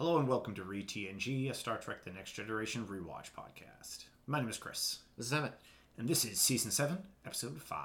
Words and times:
Hello 0.00 0.16
and 0.18 0.26
welcome 0.26 0.54
to 0.54 0.62
ReTNG, 0.62 1.50
a 1.50 1.54
Star 1.54 1.76
Trek 1.76 2.04
The 2.04 2.10
Next 2.10 2.32
Generation 2.32 2.86
rewatch 2.86 3.32
podcast. 3.36 4.04
My 4.26 4.40
name 4.40 4.48
is 4.48 4.56
Chris, 4.56 5.00
This 5.18 5.26
is 5.26 5.32
Emmett. 5.34 5.52
and 5.98 6.08
this 6.08 6.24
is 6.24 6.40
Season 6.40 6.70
7, 6.70 6.96
Episode 7.26 7.60
5 7.60 7.80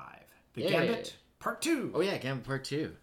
The 0.53 0.61
Yay. 0.61 0.69
Gambit, 0.69 1.15
Part 1.39 1.61
2. 1.61 1.91
Oh 1.93 1.99
yeah, 1.99 2.17
Gambit 2.17 2.45
Part 2.45 2.63
Two, 2.63 2.95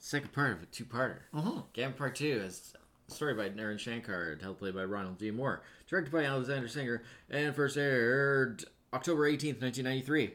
second 0.00 0.32
part 0.32 0.50
of 0.50 0.64
a 0.64 0.66
two-parter. 0.66 1.20
Mhm. 1.32 1.62
Gambit 1.74 1.96
Part 1.96 2.16
Two 2.16 2.26
is 2.44 2.74
a 3.08 3.12
story 3.14 3.34
by 3.34 3.50
Naren 3.50 3.78
Shankar, 3.78 4.34
teleplay 4.36 4.74
by 4.74 4.82
Ronald 4.84 5.18
D. 5.18 5.30
Moore, 5.30 5.62
directed 5.86 6.10
by 6.10 6.24
Alexander 6.24 6.66
Singer, 6.66 7.04
and 7.30 7.54
first 7.54 7.76
aired 7.76 8.64
October 8.92 9.26
eighteenth, 9.26 9.60
nineteen 9.60 9.84
ninety-three. 9.84 10.34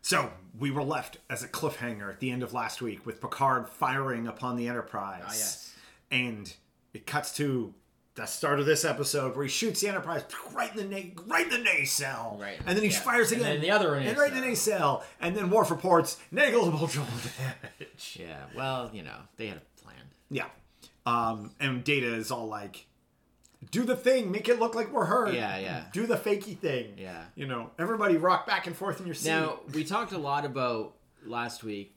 So, 0.00 0.32
we 0.58 0.70
were 0.70 0.82
left 0.82 1.18
as 1.30 1.42
a 1.42 1.48
cliffhanger 1.48 2.10
at 2.10 2.20
the 2.20 2.30
end 2.30 2.42
of 2.42 2.52
last 2.54 2.80
week 2.82 3.04
with 3.06 3.20
Picard 3.22 3.68
firing 3.68 4.26
upon 4.26 4.56
the 4.56 4.68
Enterprise. 4.68 5.22
Ah, 5.26 5.32
yes. 5.32 5.74
And 6.10 6.54
it 6.94 7.06
cuts 7.06 7.36
to 7.36 7.74
the 8.14 8.26
start 8.26 8.60
of 8.60 8.66
this 8.66 8.84
episode 8.84 9.34
where 9.34 9.44
he 9.44 9.50
shoots 9.50 9.80
the 9.80 9.88
Enterprise 9.88 10.22
right 10.52 10.70
in 10.76 10.88
the 10.88 10.96
na- 10.96 11.22
right 11.26 11.44
in 11.46 11.50
the 11.50 11.58
nacelle. 11.58 12.38
Right. 12.40 12.56
And 12.64 12.76
then 12.76 12.84
he 12.84 12.90
Yeah. 12.90 13.00
fires 13.00 13.32
And 13.32 13.40
again. 13.40 13.54
then 13.54 13.60
the 13.60 13.70
other 13.72 13.96
And 13.96 14.16
right 14.16 14.32
in 14.32 14.40
the 14.40 14.46
nacelle. 14.46 14.98
nacelle. 15.00 15.04
And 15.20 15.36
then 15.36 15.50
Worf 15.50 15.70
reports 15.70 16.16
negligible 16.30 16.86
jolt 16.86 17.08
damage. 17.36 18.16
Yeah, 18.20 18.44
well, 18.54 18.90
you 18.94 19.02
know, 19.02 19.18
they 19.36 19.48
had 19.48 19.56
a 19.58 19.82
plan. 19.82 19.96
Yeah. 20.30 20.46
Um, 21.04 21.50
and 21.58 21.82
Data 21.82 22.14
is 22.14 22.30
all 22.30 22.46
like, 22.46 22.86
do 23.72 23.82
the 23.82 23.96
thing, 23.96 24.30
make 24.30 24.48
it 24.48 24.60
look 24.60 24.74
like 24.76 24.92
we're 24.92 25.06
hurt. 25.06 25.34
Yeah, 25.34 25.58
yeah. 25.58 25.84
Do 25.92 26.06
the 26.06 26.16
fakey 26.16 26.56
thing. 26.56 26.94
Yeah. 26.96 27.24
You 27.34 27.46
know, 27.46 27.70
everybody 27.80 28.16
rock 28.16 28.46
back 28.46 28.66
and 28.68 28.76
forth 28.76 29.00
in 29.00 29.06
your 29.06 29.14
seat. 29.16 29.30
Now 29.30 29.58
we 29.72 29.82
talked 29.84 30.12
a 30.12 30.18
lot 30.18 30.44
about 30.44 30.94
last 31.26 31.64
week 31.64 31.96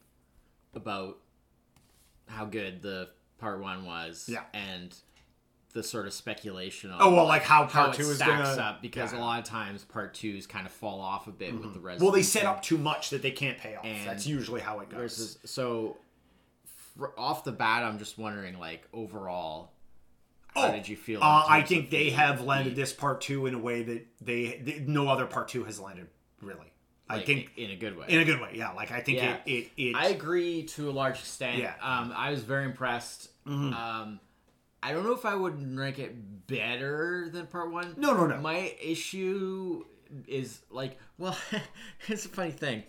about 0.74 1.18
how 2.28 2.46
good 2.46 2.82
the 2.82 3.10
part 3.40 3.62
one 3.62 3.86
was. 3.86 4.28
Yeah. 4.32 4.44
And 4.54 4.96
the 5.74 5.84
sort 5.84 6.08
of 6.08 6.14
speculation 6.14 6.90
on 6.92 7.00
oh, 7.02 7.14
well, 7.14 7.26
like 7.26 7.44
how 7.44 7.68
how 7.68 7.84
part 7.86 7.94
it 7.96 8.04
two 8.04 8.10
is 8.10 8.16
stacks 8.16 8.50
gonna. 8.56 8.62
up 8.62 8.82
because 8.82 9.14
yeah. 9.14 9.20
a 9.20 9.22
lot 9.22 9.38
of 9.40 9.46
times 9.46 9.84
part 9.84 10.14
twos 10.14 10.48
kind 10.48 10.66
of 10.66 10.72
fall 10.72 11.00
off 11.00 11.28
a 11.28 11.32
bit 11.32 11.54
with 11.54 11.74
the 11.74 11.80
resolution. 11.80 12.04
Well, 12.06 12.12
they 12.14 12.24
set 12.24 12.46
up 12.46 12.64
too 12.64 12.78
much 12.78 13.12
that 13.12 13.22
they 13.22 13.32
can't 13.32 13.58
pay 13.60 13.76
off. 13.76 13.86
And 13.86 14.08
That's 14.08 14.26
usually 14.26 14.62
how 14.62 14.80
it 14.80 14.90
goes. 14.90 15.00
versus 15.00 15.38
so 15.46 15.98
off 17.18 17.44
the 17.44 17.52
bat. 17.52 17.84
I'm 17.84 18.00
just 18.00 18.18
wondering, 18.18 18.58
like 18.58 18.88
overall, 18.94 19.72
how 20.56 20.70
Oh, 20.70 20.72
did 20.72 20.88
you 20.88 20.96
feel? 20.96 21.22
Uh, 21.22 21.46
I 21.48 21.62
think 21.62 21.92
they 21.92 22.06
the- 22.06 22.10
have 22.12 22.42
landed 22.42 22.76
this 22.76 22.94
part 22.94 23.22
two 23.22 23.46
in 23.46 23.54
a 23.54 23.60
way 23.60 23.84
that 23.84 24.08
they, 24.22 24.60
they 24.64 24.80
no 24.88 25.08
other 25.10 25.26
part 25.28 25.48
two 25.50 25.64
has 25.66 25.80
landed 25.80 26.08
really. 26.42 26.72
I 27.10 27.20
think 27.22 27.52
in 27.58 27.72
a 27.72 27.76
good 27.76 27.98
way. 27.98 28.06
in 28.10 28.20
a 28.20 28.26
good 28.26 28.42
way. 28.42 28.52
Yeah, 28.56 28.72
like 28.72 28.92
I 28.92 29.00
think 29.02 29.18
Yeah. 29.20 29.38
it 29.46 29.52
it, 29.52 29.72
it 29.78 29.96
I 29.96 30.08
agree 30.10 30.64
to 30.64 30.90
a 30.90 30.92
large 30.92 31.20
extent. 31.20 31.58
Yeah. 31.60 31.74
Mm-hmm. 31.82 32.12
Um, 32.12 32.14
I 32.16 32.32
was 32.32 32.44
very 32.44 32.66
impressed. 32.66 33.30
Um, 33.46 34.20
I 34.84 34.92
don't 34.92 35.04
know 35.06 35.14
if 35.14 35.26
I 35.26 35.34
would 35.36 35.78
rank 35.78 36.00
it 36.00 36.48
better 36.48 37.30
than 37.32 37.48
part 37.48 37.72
one. 37.72 37.96
No, 37.98 38.14
no, 38.14 38.28
no. 38.28 38.38
My 38.42 38.74
issue 38.82 39.86
is 40.28 40.60
like, 40.70 40.98
well, 41.18 41.38
it's 42.08 42.26
a 42.26 42.30
funny 42.30 42.52
thing. 42.52 42.84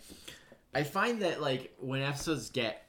I 0.73 0.83
find 0.83 1.21
that 1.21 1.41
like 1.41 1.73
when 1.79 2.01
episodes 2.01 2.49
get 2.49 2.85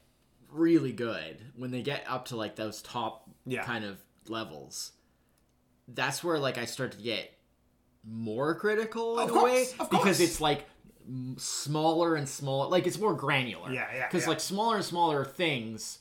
really 0.51 0.93
good, 0.93 1.39
when 1.57 1.71
they 1.71 1.83
get 1.83 2.05
up 2.09 2.27
to 2.27 2.37
like 2.37 2.57
those 2.57 2.83
top 2.83 3.31
Yeah. 3.47 3.63
kind 3.65 3.85
of 3.85 3.99
levels, 4.29 4.93
that's 5.89 6.23
where 6.25 6.39
like 6.39 6.59
I 6.59 6.65
start 6.65 6.93
to 6.93 6.99
get 6.99 7.33
more 8.05 8.55
critical 8.55 9.19
in 9.21 9.29
Of 9.31 9.37
a 9.37 9.45
way 9.45 9.67
of 9.79 9.91
because 9.91 10.21
it's 10.21 10.41
like 10.41 10.67
smaller 11.39 12.15
and 12.15 12.29
smaller 12.29 12.69
like 12.69 12.87
it's 12.87 12.99
more 12.99 13.15
granular 13.15 13.71
Yeah, 13.73 13.87
yeah, 13.95 14.07
because 14.07 14.25
yeah. 14.25 14.29
like 14.31 14.41
smaller 14.41 14.77
and 14.77 14.85
smaller 14.85 15.25
things 15.25 15.99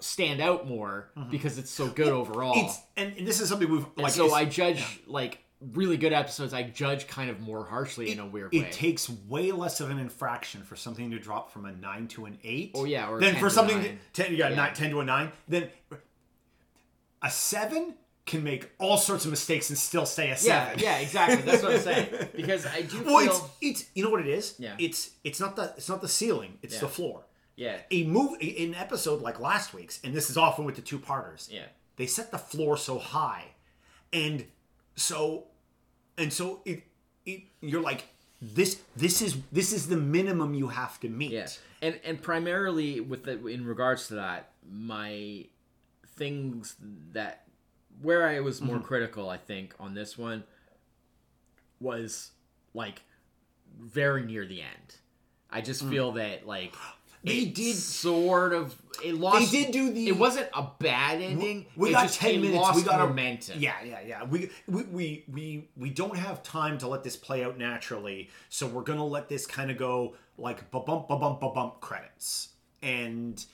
stand 0.00 0.40
out 0.40 0.66
more 0.68 1.10
because 1.30 1.58
it's 1.58 1.70
so 1.70 1.88
good 1.88 2.08
overall 2.08 2.54
Mm-hmm. 2.54 2.66
it's 2.66 2.78
and, 2.96 3.14
and 3.18 3.26
this 3.26 3.40
is 3.40 3.48
something 3.48 3.70
we've 3.70 3.84
and 3.84 3.98
like 3.98 4.12
so 4.12 4.32
i 4.32 4.44
judge 4.44 4.84
like 5.06 5.42
really 5.74 5.96
good 5.98 6.12
episodes 6.12 6.54
i 6.54 6.62
judge 6.62 7.06
kind 7.08 7.28
of 7.28 7.40
more 7.40 7.64
harshly 7.66 8.10
in 8.12 8.18
a 8.20 8.26
weird 8.26 8.54
it 8.54 8.60
way 8.60 8.66
It 8.68 8.72
takes 8.72 9.10
way 9.28 9.50
less 9.52 9.80
of 9.80 9.90
an 9.90 9.98
infraction 9.98 10.62
for 10.62 10.76
something 10.76 11.10
to 11.10 11.18
drop 11.18 11.52
from 11.52 11.66
a 11.66 11.72
9 11.72 12.08
to 12.08 12.24
an 12.26 12.38
8 12.42 12.70
Oh, 12.76 12.84
yeah, 12.84 13.08
or 13.10 13.20
than 13.20 13.32
10 13.34 13.40
for 13.42 13.50
something 13.50 13.78
9. 13.78 13.98
10 14.14 14.34
yeah, 14.36 14.48
Yeah. 14.50 14.54
Nine, 14.54 14.72
10 14.74 14.90
to 14.90 15.00
a 15.00 15.04
9 15.04 15.32
then 15.48 15.68
a 17.20 17.30
7 17.30 17.94
can 18.26 18.44
make 18.44 18.70
all 18.78 18.96
sorts 18.96 19.24
of 19.24 19.30
mistakes 19.30 19.70
and 19.70 19.78
still 19.78 20.06
stay 20.06 20.30
a 20.30 20.36
7 20.36 20.78
yeah 20.78 20.84
yeah 20.84 20.98
exactly. 20.98 21.42
That's 21.42 21.62
what 21.62 21.72
i'm 21.74 21.80
saying. 21.80 22.08
Because 22.36 22.66
i 22.66 22.82
do 22.82 23.02
well 23.02 23.18
feel 23.20 23.28
it's 23.30 23.40
it's 23.60 23.90
you 23.94 24.04
know 24.04 24.10
what 24.10 24.20
it 24.20 24.28
is? 24.28 24.54
Yeah. 24.58 24.74
it's 24.78 25.10
it's 25.24 25.40
not 25.40 25.56
the 25.56 25.74
it's 25.76 25.88
not 25.88 26.00
the 26.00 26.08
ceiling 26.08 26.58
it's 26.62 26.74
Yeah. 26.74 26.80
the 26.80 26.88
floor. 26.88 27.24
Yeah. 27.56 27.76
A 27.90 28.04
move 28.04 28.40
an 28.40 28.74
episode 28.74 29.20
like 29.20 29.40
last 29.40 29.74
week's 29.74 30.00
and 30.04 30.14
this 30.14 30.30
is 30.30 30.36
often 30.36 30.64
with 30.64 30.76
the 30.76 30.82
two 30.82 30.98
parters 30.98 31.48
yeah. 31.50 31.64
they 31.96 32.06
set 32.06 32.30
the 32.30 32.38
floor 32.38 32.76
so 32.76 32.98
high 32.98 33.44
and 34.12 34.44
so 34.96 35.44
and 36.16 36.32
so 36.32 36.60
it, 36.64 36.82
it 37.26 37.42
you're 37.60 37.82
like 37.82 38.04
this 38.42 38.80
this 38.96 39.20
is 39.20 39.36
this 39.52 39.72
is 39.72 39.88
the 39.88 39.96
minimum 39.96 40.54
you 40.54 40.68
have 40.68 40.98
to 41.00 41.08
meet. 41.08 41.30
Yeah, 41.32 41.48
and 41.82 42.00
and 42.04 42.22
primarily 42.22 43.00
with 43.00 43.24
the 43.24 43.46
in 43.46 43.66
regards 43.66 44.08
to 44.08 44.14
that, 44.14 44.52
my 44.70 45.44
things 46.16 46.76
that 47.12 47.44
where 48.02 48.26
I 48.26 48.40
was 48.40 48.58
Mm-hmm. 48.58 48.66
more 48.68 48.80
critical, 48.80 49.28
I 49.28 49.36
think, 49.36 49.74
on 49.80 49.94
this 49.94 50.16
one 50.18 50.44
was 51.80 52.30
like 52.74 53.02
very 53.78 54.24
near 54.24 54.46
the 54.46 54.60
end. 54.62 54.96
I 55.50 55.60
just 55.60 55.84
feel 55.84 56.12
that 56.12 56.46
like 56.46 56.72
Mm. 56.72 56.78
They 57.22 57.32
it 57.40 57.54
did- 57.54 57.76
sort 57.76 58.54
of 58.54 58.74
it 59.04 59.14
lost. 59.14 59.52
They 59.52 59.64
did 59.64 59.72
do 59.72 59.92
the- 59.92 60.08
It 60.08 60.16
wasn't 60.16 60.48
a 60.54 60.66
bad 60.78 61.20
ending. 61.20 61.66
we 61.76 61.90
it 61.90 61.92
got 61.92 62.02
just, 62.04 62.18
10 62.18 62.30
it 62.36 62.40
minutes 62.40 62.56
Lost 62.62 62.76
we 62.76 62.82
got 62.82 63.06
momentum. 63.08 63.60
yeah 63.60 63.74
yeah 63.84 64.00
yeah 64.00 64.24
we, 64.24 64.48
we 64.66 64.82
we 64.84 65.24
we 65.30 65.68
we 65.76 65.90
don't 65.90 66.16
have 66.16 66.42
time 66.42 66.78
to 66.78 66.88
let 66.88 67.04
this 67.04 67.16
play 67.16 67.44
out 67.44 67.58
naturally 67.58 68.30
so 68.48 68.66
we're 68.66 68.80
gonna 68.84 69.04
let 69.04 69.28
this 69.28 69.44
kind 69.46 69.70
of 69.70 69.76
go 69.76 70.14
like 70.38 70.70
ba 70.70 70.80
bump 70.80 71.08
ba 71.08 71.16
bump 71.18 71.40
ba 71.40 71.50
bump 71.50 71.80
credits 71.82 72.50
and 72.82 73.44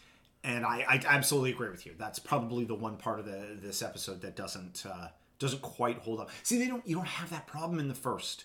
and 0.47 0.65
I, 0.65 0.85
I 0.89 1.03
absolutely 1.07 1.51
agree 1.53 1.69
with 1.71 1.85
you 1.87 1.93
that's 1.99 2.19
probably 2.19 2.65
the 2.65 2.75
one 2.75 2.97
part 2.97 3.19
of 3.21 3.27
the 3.27 3.57
this 3.61 3.83
episode 3.83 4.23
that 4.23 4.35
doesn't 4.37 4.85
uh 4.89 5.09
doesn't 5.39 5.61
quite 5.63 5.99
hold 5.99 6.21
up 6.21 6.31
see 6.43 6.59
they 6.59 6.67
don't 6.69 6.87
you 6.87 6.95
don't 6.97 7.07
have 7.07 7.29
that 7.31 7.47
problem 7.47 7.79
in 7.79 7.89
the 7.89 7.95
first 7.95 8.45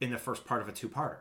in 0.00 0.10
the 0.10 0.18
first 0.18 0.44
part 0.44 0.62
of 0.62 0.68
a 0.68 0.72
two-parter 0.72 1.16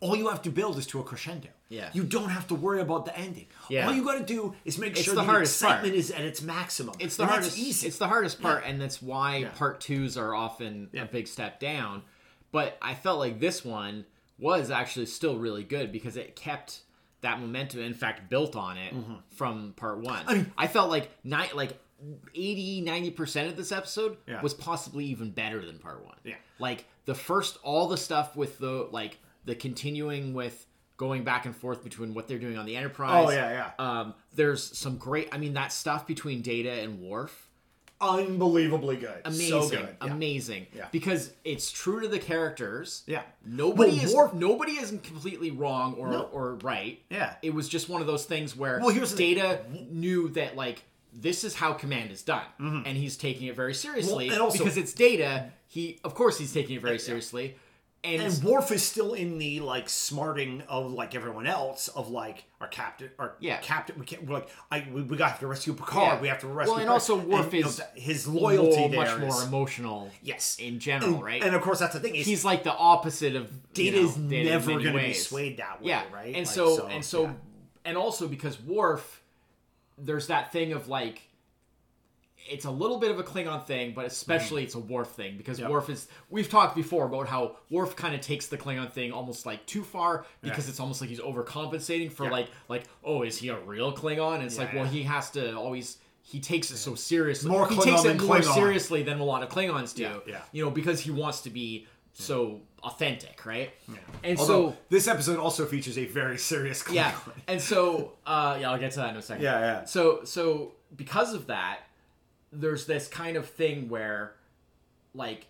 all 0.00 0.16
you 0.16 0.28
have 0.28 0.42
to 0.42 0.50
build 0.50 0.76
is 0.76 0.86
to 0.88 1.00
a 1.00 1.02
crescendo. 1.04 1.48
Yeah. 1.70 1.88
You 1.94 2.02
don't 2.04 2.28
have 2.28 2.46
to 2.48 2.54
worry 2.54 2.80
about 2.82 3.06
the 3.06 3.16
ending. 3.16 3.46
Yeah. 3.70 3.86
All 3.86 3.94
you 3.94 4.04
got 4.04 4.18
to 4.18 4.24
do 4.24 4.54
is 4.66 4.76
make 4.76 4.92
It's 4.92 5.02
sure 5.02 5.14
the 5.14 5.20
the, 5.22 5.26
hardest 5.26 5.62
part. 5.62 5.76
excitement 5.76 5.94
is 5.94 6.10
at 6.10 6.20
its 6.22 6.42
maximum. 6.42 6.94
it's 6.98 7.16
the 7.16 7.22
And 7.22 7.30
hardest 7.32 7.56
easy. 7.56 7.86
it's 7.86 7.96
the 7.96 8.08
hardest 8.08 8.42
part 8.42 8.64
and 8.66 8.78
that's 8.78 9.00
why 9.00 9.48
part 9.56 9.80
twos 9.80 10.18
are 10.18 10.34
often 10.34 10.90
Yeah. 10.92 11.02
a 11.02 11.06
big 11.06 11.26
step 11.26 11.58
down 11.58 12.02
but 12.52 12.76
i 12.82 12.92
felt 12.92 13.18
like 13.18 13.40
this 13.40 13.64
one 13.64 14.04
was 14.38 14.70
actually 14.70 15.06
still 15.06 15.38
really 15.38 15.64
good 15.64 15.90
because 15.90 16.18
it 16.18 16.36
kept 16.36 16.80
that 17.24 17.40
momentum 17.40 17.80
in 17.80 17.92
fact 17.94 18.28
built 18.30 18.54
on 18.56 18.76
it 18.78 18.94
from 19.36 19.72
part 19.76 19.98
one 19.98 20.22
i, 20.26 20.34
Mm-hmm. 20.34 20.60
mean- 20.60 20.68
felt 20.68 20.88
like 20.90 21.10
ni- 21.24 21.52
like 21.54 21.78
80 22.34 22.82
90% 22.84 23.48
of 23.48 23.56
this 23.56 23.72
episode 23.72 24.16
Yeah. 24.26 24.40
was 24.42 24.54
possibly 24.54 25.06
even 25.06 25.30
better 25.30 25.64
than 25.64 25.78
part 25.78 26.04
one 26.04 26.16
Yeah. 26.24 26.34
like 26.58 26.86
the 27.06 27.14
first 27.14 27.58
all 27.62 27.88
the 27.88 27.96
stuff 27.96 28.36
with 28.36 28.58
the 28.58 28.88
like 28.90 29.18
the 29.44 29.54
continuing 29.54 30.34
with 30.34 30.66
going 30.96 31.24
back 31.24 31.44
and 31.44 31.54
forth 31.56 31.82
between 31.82 32.14
what 32.14 32.28
they're 32.28 32.38
doing 32.38 32.56
on 32.56 32.66
the 32.66 32.76
enterprise 32.76 33.26
Oh, 33.26 33.30
yeah, 33.30 33.50
yeah. 33.50 33.70
um, 34.00 34.14
there's 34.34 34.62
some 34.78 34.96
great. 34.96 35.28
I 35.32 35.38
mean, 35.38 35.54
that 35.54 35.72
stuff 35.72 36.06
between 36.06 36.40
Data 36.40 36.70
and 36.70 37.00
Worf, 37.00 37.43
unbelievably 38.08 38.96
good. 38.96 39.20
amazing, 39.24 39.48
So 39.48 39.68
good. 39.68 39.96
Yeah. 40.02 40.12
amazing. 40.12 40.66
Yeah. 40.74 40.86
Because 40.92 41.32
it's 41.44 41.70
true 41.70 42.00
to 42.00 42.08
the 42.08 42.18
characters. 42.18 43.02
Yeah. 43.06 43.22
Nobody 43.44 43.92
Well, 43.96 44.04
is 44.04 44.14
Worf- 44.14 44.34
nobody 44.34 44.72
isn't 44.72 45.02
completely 45.02 45.50
wrong 45.50 45.94
or 45.94 46.08
No. 46.10 46.22
or 46.32 46.54
right. 46.62 47.00
Yeah. 47.10 47.34
It 47.42 47.54
was 47.54 47.68
just 47.68 47.88
one 47.88 48.00
of 48.00 48.06
those 48.06 48.24
things 48.24 48.56
where 48.56 48.78
Well, 48.80 48.90
here's 48.90 49.12
the. 49.14 49.34
Data 49.34 49.60
knew 49.90 50.28
that 50.30 50.56
like 50.56 50.82
this 51.12 51.44
is 51.44 51.54
how 51.54 51.72
command 51.72 52.10
is 52.10 52.22
done, 52.22 52.44
and 52.58 52.96
he's 52.96 53.16
taking 53.16 53.46
it 53.46 53.54
very 53.56 53.74
seriously 53.74 54.26
Mm-hmm. 54.26 54.30
Well, 54.30 54.32
and 54.34 54.42
also- 54.42 54.58
because 54.58 54.76
it's 54.76 54.92
Data. 54.92 55.50
He 55.66 55.98
of 56.04 56.14
course 56.14 56.38
he's 56.38 56.52
taking 56.52 56.76
it 56.76 56.82
very 56.82 56.98
seriously, 56.98 57.56
and, 58.04 58.20
And 58.22 58.44
Worf 58.44 58.70
is 58.70 58.82
still 58.82 59.14
in 59.14 59.38
the 59.38 59.60
like 59.60 59.88
smarting 59.88 60.62
of 60.68 60.92
like 60.92 61.14
everyone 61.14 61.46
else 61.46 61.88
of 61.88 62.10
like 62.10 62.44
our 62.60 62.68
captain, 62.68 63.10
our 63.18 63.34
Yeah. 63.40 63.56
captain. 63.58 63.98
We 63.98 64.04
can't. 64.04 64.24
We're 64.26 64.34
like, 64.34 64.48
I 64.70 64.86
we, 64.92 65.02
we 65.02 65.16
got 65.16 65.40
to 65.40 65.46
rescue 65.46 65.72
Picard. 65.72 66.16
Yeah. 66.16 66.20
We 66.20 66.28
have 66.28 66.40
to 66.40 66.46
rescue. 66.46 66.72
Well, 66.72 66.80
and 66.80 66.86
Picard. 66.88 66.92
also 66.94 67.16
Worf 67.18 67.52
you 67.54 67.62
know, 67.62 67.68
is 67.68 67.80
his 67.94 68.28
loyalty 68.28 68.76
more, 68.80 68.88
there 68.90 69.00
much 69.00 69.12
is- 69.14 69.20
more 69.34 69.42
emotional. 69.42 70.10
Yes, 70.22 70.56
in 70.60 70.78
general, 70.78 71.14
and, 71.14 71.22
right? 71.24 71.42
And 71.42 71.54
of 71.54 71.62
course, 71.62 71.78
that's 71.80 71.94
the 71.94 72.00
thing. 72.00 72.14
Is 72.14 72.26
he's 72.26 72.44
like 72.44 72.62
the 72.62 72.74
opposite 72.74 73.34
of 73.36 73.50
you 73.50 73.58
Data 73.90 73.98
is 73.98 74.16
know, 74.16 74.42
never 74.42 74.70
going 74.72 74.84
to 74.84 74.92
be 74.92 75.12
swayed 75.14 75.56
that 75.56 75.80
way, 75.82 75.88
Yeah, 75.88 76.02
right? 76.12 76.26
And 76.34 76.46
Like, 76.46 76.46
so, 76.46 76.86
and 76.86 77.04
so, 77.04 77.22
yeah. 77.24 77.32
and 77.86 77.96
also 77.96 78.28
because 78.28 78.60
Worf, 78.60 79.22
there's 79.98 80.26
that 80.28 80.52
thing 80.52 80.72
of 80.72 80.88
like, 80.88 81.22
it's 82.46 82.64
a 82.66 82.70
little 82.70 82.98
bit 82.98 83.10
of 83.10 83.18
a 83.18 83.22
Klingon 83.22 83.64
thing, 83.66 83.92
but 83.94 84.04
especially 84.04 84.62
Mm-hmm. 84.62 84.66
it's 84.66 84.74
a 84.74 84.92
Worf 84.92 85.08
thing 85.12 85.36
because 85.36 85.60
Worf 85.60 85.88
is. 85.88 86.08
We've 86.30 86.48
talked 86.48 86.76
before 86.76 87.06
about 87.06 87.26
how 87.28 87.56
Worf 87.70 87.96
kind 87.96 88.14
of 88.14 88.20
takes 88.20 88.46
the 88.48 88.58
Klingon 88.58 88.90
thing 88.92 89.12
almost 89.12 89.46
like 89.46 89.64
too 89.66 89.82
far 89.82 90.26
because 90.42 90.66
Yeah. 90.66 90.70
it's 90.70 90.80
almost 90.80 91.00
like 91.00 91.10
he's 91.10 91.20
overcompensating 91.20 92.12
for 92.12 92.24
Yeah. 92.24 92.30
like 92.30 92.48
like 92.68 92.84
oh 93.02 93.22
is 93.22 93.38
he 93.38 93.48
a 93.48 93.58
real 93.60 93.92
Klingon? 93.96 94.36
And 94.36 94.44
it's 94.44 94.58
like 94.58 94.74
well 94.74 94.84
he 94.84 95.02
has 95.04 95.30
to 95.32 95.56
always 95.56 95.98
he 96.22 96.40
takes 96.40 96.70
it 96.70 96.76
so 96.78 96.94
seriously. 96.94 97.50
More 97.50 97.68
he 97.68 97.74
Klingon 97.76 97.84
takes 97.84 98.02
than 98.02 98.16
it 98.16 98.22
more 98.22 98.36
Klingon. 98.36 98.54
seriously 98.54 99.02
than 99.02 99.18
a 99.20 99.24
lot 99.24 99.42
of 99.42 99.48
Klingons 99.48 99.94
do. 99.94 100.02
Yeah, 100.02 100.16
yeah. 100.26 100.40
You 100.52 100.64
know, 100.64 100.70
because 100.70 101.00
he 101.00 101.10
wants 101.10 101.40
to 101.42 101.50
be 101.50 101.86
so 102.14 102.60
authentic, 102.82 103.44
right? 103.44 103.72
Yeah. 103.88 103.96
And 104.22 104.38
Although 104.38 104.70
so 104.70 104.76
this 104.88 105.08
episode 105.08 105.38
also 105.38 105.66
features 105.66 105.98
a 105.98 106.04
very 106.06 106.38
serious 106.38 106.82
Klingon. 106.82 106.94
yeah, 106.94 107.14
and 107.48 107.60
so 107.60 108.12
uh, 108.26 108.56
yeah, 108.60 108.70
I'll 108.70 108.78
get 108.78 108.92
to 108.92 108.98
that 108.98 109.10
in 109.10 109.16
a 109.16 109.22
second. 109.22 109.42
Yeah, 109.44 109.58
yeah. 109.60 109.84
So 109.84 110.24
so 110.24 110.72
because 110.96 111.34
of 111.34 111.46
that, 111.48 111.80
there's 112.54 112.86
this 112.86 113.08
kind 113.08 113.36
of 113.36 113.48
thing 113.48 113.88
where, 113.88 114.34
like, 115.14 115.46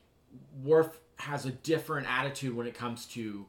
Worf 0.63 0.99
has 1.17 1.47
a 1.47 1.51
different 1.51 2.07
attitude 2.11 2.55
when 2.57 2.67
it 2.67 2.75
comes 2.75 3.07
to, 3.07 3.47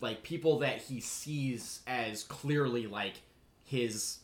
like, 0.00 0.22
people 0.22 0.58
that 0.60 0.78
he 0.78 1.00
sees 1.00 1.80
as 1.86 2.24
clearly 2.24 2.86
like 2.86 3.14
his, 3.64 4.18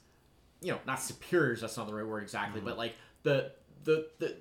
you 0.61 0.73
know, 0.73 0.79
not 0.87 1.01
superiors. 1.01 1.61
That's 1.61 1.77
not 1.77 1.87
the 1.87 1.95
right 1.95 2.07
word 2.07 2.23
exactly, 2.23 2.61
Mm-hmm. 2.61 2.69
but 2.69 2.79
like 2.79 2.95
the 3.23 3.53
the 3.85 4.09
the. 4.19 4.37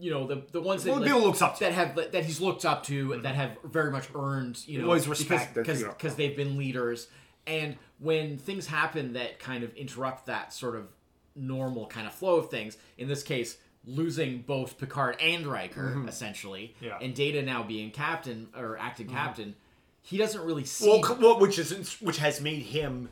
You 0.00 0.10
know 0.10 0.26
the 0.26 0.42
the 0.50 0.60
ones 0.60 0.82
that 0.82 0.90
Well, 0.90 1.00
like, 1.00 1.12
looks 1.12 1.40
up 1.42 1.58
to. 1.58 1.64
that 1.64 1.72
have 1.74 1.94
that 1.94 2.24
he's 2.24 2.40
looked 2.40 2.64
up 2.64 2.82
to 2.86 3.12
and 3.12 3.24
that 3.24 3.36
have 3.36 3.56
very 3.62 3.92
much 3.92 4.08
earned 4.16 4.58
you 4.66 4.78
know 4.80 4.86
Always 4.86 5.06
respect, 5.06 5.54
because 5.54 5.84
because 5.84 6.16
they've 6.16 6.36
been 6.36 6.58
leaders 6.58 7.06
and 7.46 7.76
when 8.00 8.36
things 8.36 8.66
happen 8.66 9.12
that 9.12 9.38
kind 9.38 9.62
of 9.62 9.72
interrupt 9.76 10.26
that 10.26 10.52
sort 10.52 10.74
of 10.74 10.88
normal 11.34 11.86
kind 11.86 12.06
of 12.06 12.12
flow 12.12 12.36
of 12.36 12.50
things 12.50 12.76
in 12.98 13.08
this 13.08 13.22
case 13.22 13.56
losing 13.84 14.42
both 14.42 14.78
Picard 14.78 15.16
and 15.20 15.46
Riker 15.46 16.04
essentially 16.06 16.74
Mm-hmm. 16.76 16.84
Yeah. 16.84 16.90
Mm-hmm. 16.92 17.04
and 17.04 17.14
Data 17.14 17.42
now 17.42 17.62
being 17.62 17.90
captain 17.90 18.48
or 18.56 18.78
acting 18.78 19.08
captain 19.08 19.54
he 20.02 20.18
doesn't 20.18 20.44
really 20.44 20.64
see 20.64 20.88
Well, 20.88 21.16
well, 21.20 21.38
which 21.40 21.58
is 21.58 21.72
which 22.00 22.18
has 22.18 22.40
made 22.40 22.62
him 22.62 23.08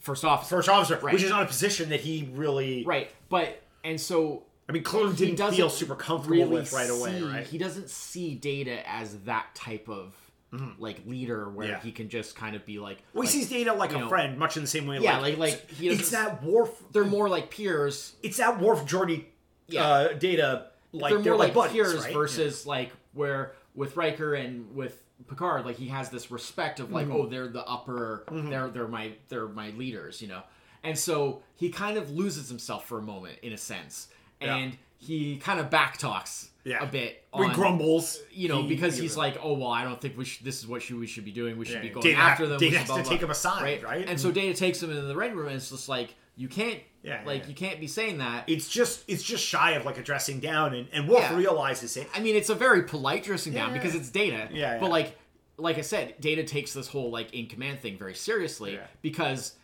first 0.00 0.24
officer 0.24 0.56
first 0.56 0.68
officer, 0.68 0.98
Right. 1.02 1.12
which 1.14 1.22
is 1.22 1.30
not 1.30 1.42
a 1.42 1.46
position 1.46 1.88
that 1.90 2.00
he 2.00 2.28
really. 2.34 2.84
right 2.84 3.10
but 3.28 3.62
and 3.84 4.00
so 4.00 4.42
I 4.68 4.72
mean, 4.72 4.82
clearly 4.82 5.14
didn't 5.14 5.36
doesn't 5.36 5.56
feel 5.56 5.70
super 5.70 5.94
comfortable 5.94 6.36
really 6.38 6.50
with 6.50 6.72
right 6.72 6.90
away, 6.90 7.20
see- 7.20 7.24
right? 7.24 7.46
He 7.46 7.56
doesn't 7.56 7.88
see 7.88 8.34
Data 8.34 8.88
as 8.90 9.16
that 9.20 9.46
type 9.54 9.88
of 9.88 10.12
like 10.78 11.02
leader 11.06 11.48
where 11.50 11.66
Mm-hmm. 11.66 11.72
Yeah. 11.74 11.80
he 11.82 11.92
can 11.92 12.08
just 12.08 12.34
kind 12.36 12.56
of 12.56 12.64
be 12.64 12.78
like. 12.78 13.02
well, 13.12 13.22
he 13.22 13.26
like- 13.26 13.30
sees 13.30 13.48
Data 13.50 13.72
like 13.74 13.92
a 13.94 13.98
know- 13.98 14.08
friend, 14.08 14.38
much 14.38 14.56
in 14.56 14.62
the 14.62 14.68
same 14.68 14.86
way. 14.86 14.98
Yeah, 14.98 15.18
like, 15.18 15.36
like- 15.38 15.52
like, 15.52 15.70
he 15.70 15.88
it's 15.88 16.10
doesn't- 16.10 16.24
that 16.42 16.42
Worf. 16.44 16.70
they're 16.92 17.04
more 17.04 17.28
like 17.28 17.50
peers. 17.50 18.14
It's 18.22 18.38
that 18.38 18.60
Worf 18.60 18.86
Geordi 18.86 19.24
Yeah. 19.66 19.84
uh, 19.86 20.12
Data. 20.14 20.68
Like 20.92 21.10
they're 21.12 21.32
more 21.32 21.36
like, 21.36 21.52
buddies, 21.52 21.72
peers 21.74 22.04
right? 22.04 22.12
versus 22.14 22.64
like 22.66 22.90
where 23.12 23.52
with 23.74 23.96
Riker 23.96 24.34
and 24.34 24.74
with 24.74 25.02
Picard, 25.28 25.66
like 25.66 25.76
he 25.76 25.88
has 25.88 26.08
this 26.08 26.30
respect 26.30 26.80
of 26.80 26.86
Mm-hmm. 26.86 26.94
like, 26.94 27.08
oh, 27.10 27.26
they're 27.26 27.48
the 27.48 27.64
upper, 27.66 28.24
they're 28.30 28.68
they're 28.68 28.88
my 28.88 29.12
they're 29.28 29.48
my 29.48 29.70
leaders, 29.70 30.22
you 30.22 30.28
know. 30.28 30.42
And 30.82 30.96
so 30.96 31.42
he 31.56 31.68
kind 31.70 31.98
of 31.98 32.12
loses 32.12 32.48
himself 32.48 32.86
for 32.86 32.98
a 32.98 33.02
moment, 33.02 33.40
in 33.42 33.52
a 33.52 33.58
sense, 33.58 34.08
Yeah. 34.40 34.54
and 34.56 34.78
he 34.98 35.36
kind 35.38 35.58
of 35.60 35.68
backtalks 35.68 36.48
Yeah. 36.66 36.82
a 36.82 36.86
bit. 36.86 37.22
Yeah. 37.32 37.40
We 37.40 37.54
grumbles, 37.54 38.20
you 38.32 38.48
know, 38.48 38.62
He- 38.62 38.68
because 38.68 38.96
he's 38.98 39.16
like, 39.16 39.38
oh 39.42 39.52
well, 39.54 39.68
I 39.70 39.84
don't 39.84 40.00
think 40.00 40.18
we 40.18 40.24
should. 40.24 40.44
This 40.44 40.58
is 40.58 40.66
what 40.66 40.82
should, 40.82 40.98
we 40.98 41.06
should 41.06 41.24
be 41.24 41.30
doing. 41.30 41.56
We 41.56 41.64
should 41.64 41.80
be 41.80 41.90
going 41.90 42.02
Data 42.02 42.18
after 42.18 42.46
them. 42.48 42.58
Data 42.58 42.78
has 42.78 42.88
blah, 42.88 42.96
to 42.96 43.02
blah, 43.04 43.10
take 43.12 43.22
him 43.22 43.30
aside, 43.30 43.82
right? 43.84 44.04
And 44.08 44.20
so 44.20 44.32
Data 44.32 44.52
takes 44.58 44.82
him 44.82 44.90
into 44.90 45.02
the 45.02 45.14
red 45.16 45.34
room, 45.36 45.46
and 45.46 45.56
it's 45.56 45.70
just 45.70 45.88
like 45.88 46.14
you 46.38 46.48
can't, 46.48 46.80
Yeah, 47.02 47.20
yeah, 47.20 47.26
like 47.26 47.42
yeah. 47.44 47.48
you 47.50 47.54
can't 47.54 47.80
be 47.80 47.86
saying 47.86 48.18
that. 48.18 48.44
it's 48.48 48.68
just 48.68 49.04
it's 49.08 49.22
just 49.22 49.44
shy 49.44 49.70
of 49.72 49.84
like 49.86 49.96
a 49.96 50.02
dressing 50.02 50.40
down, 50.40 50.74
and 50.74 50.88
and 50.92 51.08
Yeah. 51.08 51.36
realizes 51.36 51.96
it. 51.96 52.08
I 52.14 52.20
mean, 52.20 52.34
it's 52.36 52.50
a 52.50 52.54
very 52.56 52.82
polite 52.82 53.22
dressing 53.22 53.52
down 53.52 53.72
because 53.72 53.94
it's 53.94 54.10
Data. 54.10 54.48
Yeah, 54.52 54.78
But 54.78 54.90
like, 54.90 55.16
like 55.58 55.78
I 55.78 55.82
said, 55.82 56.16
Data 56.20 56.42
takes 56.42 56.72
this 56.74 56.88
whole 56.88 57.10
like 57.10 57.32
in 57.32 57.46
command 57.46 57.80
thing 57.80 57.96
very 57.96 58.14
seriously 58.14 58.74
Yeah. 58.74 58.86
because 59.02 59.54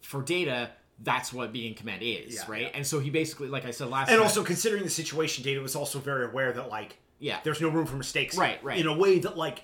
for 0.00 0.22
Data, 0.22 0.70
that's 1.00 1.32
what 1.32 1.52
being 1.52 1.74
command 1.74 2.02
is, 2.02 2.34
Yeah, 2.34 2.40
right? 2.48 2.62
yeah. 2.62 2.68
And 2.74 2.86
so 2.86 2.98
he 2.98 3.10
basically, 3.10 3.48
like 3.48 3.64
I 3.64 3.70
said 3.70 3.88
last 3.88 4.08
And 4.08 4.16
time, 4.16 4.22
also 4.24 4.42
considering 4.42 4.82
the 4.82 4.90
situation, 4.90 5.44
Data 5.44 5.60
was 5.60 5.76
also 5.76 5.98
very 5.98 6.24
aware 6.26 6.52
that 6.52 6.68
like 6.68 6.98
yeah, 7.20 7.38
there's 7.42 7.60
no 7.60 7.68
room 7.68 7.86
for 7.86 7.96
mistakes. 7.96 8.36
Right, 8.36 8.62
right. 8.62 8.78
In 8.78 8.86
a 8.86 8.96
way 8.96 9.18
that 9.20 9.36
like 9.36 9.62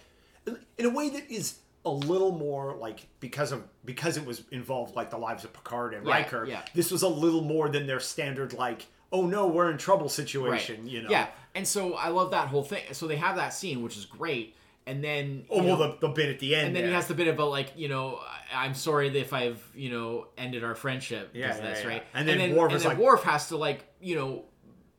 in 0.79 0.87
a 0.87 0.91
way 0.91 1.09
that 1.11 1.31
is 1.31 1.59
a 1.85 1.91
little 1.91 2.33
more 2.33 2.75
like 2.77 3.07
because 3.21 3.53
of 3.53 3.63
because 3.85 4.17
it 4.17 4.25
was 4.25 4.43
involved 4.51 4.97
like 4.97 5.11
the 5.11 5.19
lives 5.19 5.45
of 5.45 5.53
Picard 5.53 5.95
and 5.95 6.07
Yeah, 6.07 6.13
Riker. 6.15 6.45
yeah. 6.47 6.63
This 6.75 6.91
was 6.91 7.03
a 7.03 7.09
little 7.09 7.43
more 7.43 7.69
than 7.69 7.87
their 7.87 8.01
standard 8.01 8.53
like 8.55 8.87
oh 9.13 9.27
no 9.27 9.47
we're 9.47 9.71
in 9.71 9.79
trouble 9.79 10.05
right. 10.07 10.11
situation. 10.11 10.87
You 10.89 11.03
know. 11.03 11.11
Yeah, 11.11 11.29
and 11.55 11.67
so 11.67 11.95
I 11.95 12.09
love 12.09 12.31
that 12.33 12.49
whole 12.49 12.63
thing. 12.65 12.83
So 12.93 13.07
they 13.07 13.17
have 13.17 13.37
that 13.37 13.53
scene, 13.53 13.83
which 13.83 13.97
is 13.97 14.05
great, 14.07 14.57
and 14.87 15.03
then 15.03 15.45
Oh 15.51 15.63
well, 15.63 15.79
know, 15.79 15.93
the, 16.01 16.09
the 16.09 16.13
bit 16.13 16.29
at 16.29 16.39
the 16.41 16.55
end. 16.55 16.69
and 16.69 16.77
then 16.77 16.85
he 16.87 16.93
has 16.93 17.07
the 17.07 17.15
bit 17.15 17.29
about 17.29 17.51
like 17.51 17.73
you 17.77 17.89
know 17.89 18.21
I- 18.53 18.65
I'm 18.65 18.75
sorry 18.75 19.09
if 19.19 19.33
I've 19.33 19.63
you 19.75 19.91
know 19.91 20.27
ended 20.39 20.63
our 20.65 20.75
friendship 20.75 21.31
Yeah, 21.33 21.47
because 21.49 21.61
yeah, 21.63 21.71
this 21.71 21.83
yeah. 21.83 21.89
right 21.89 22.03
And 22.15 22.29
then 22.29 22.41
and 22.41 22.57
Worf 22.57 22.73
and 22.73 22.81
then 22.81 22.89
like- 22.89 22.99
Worf 22.99 23.23
has 23.25 23.49
to 23.49 23.57
like 23.57 23.85
you 24.01 24.17
know 24.17 24.45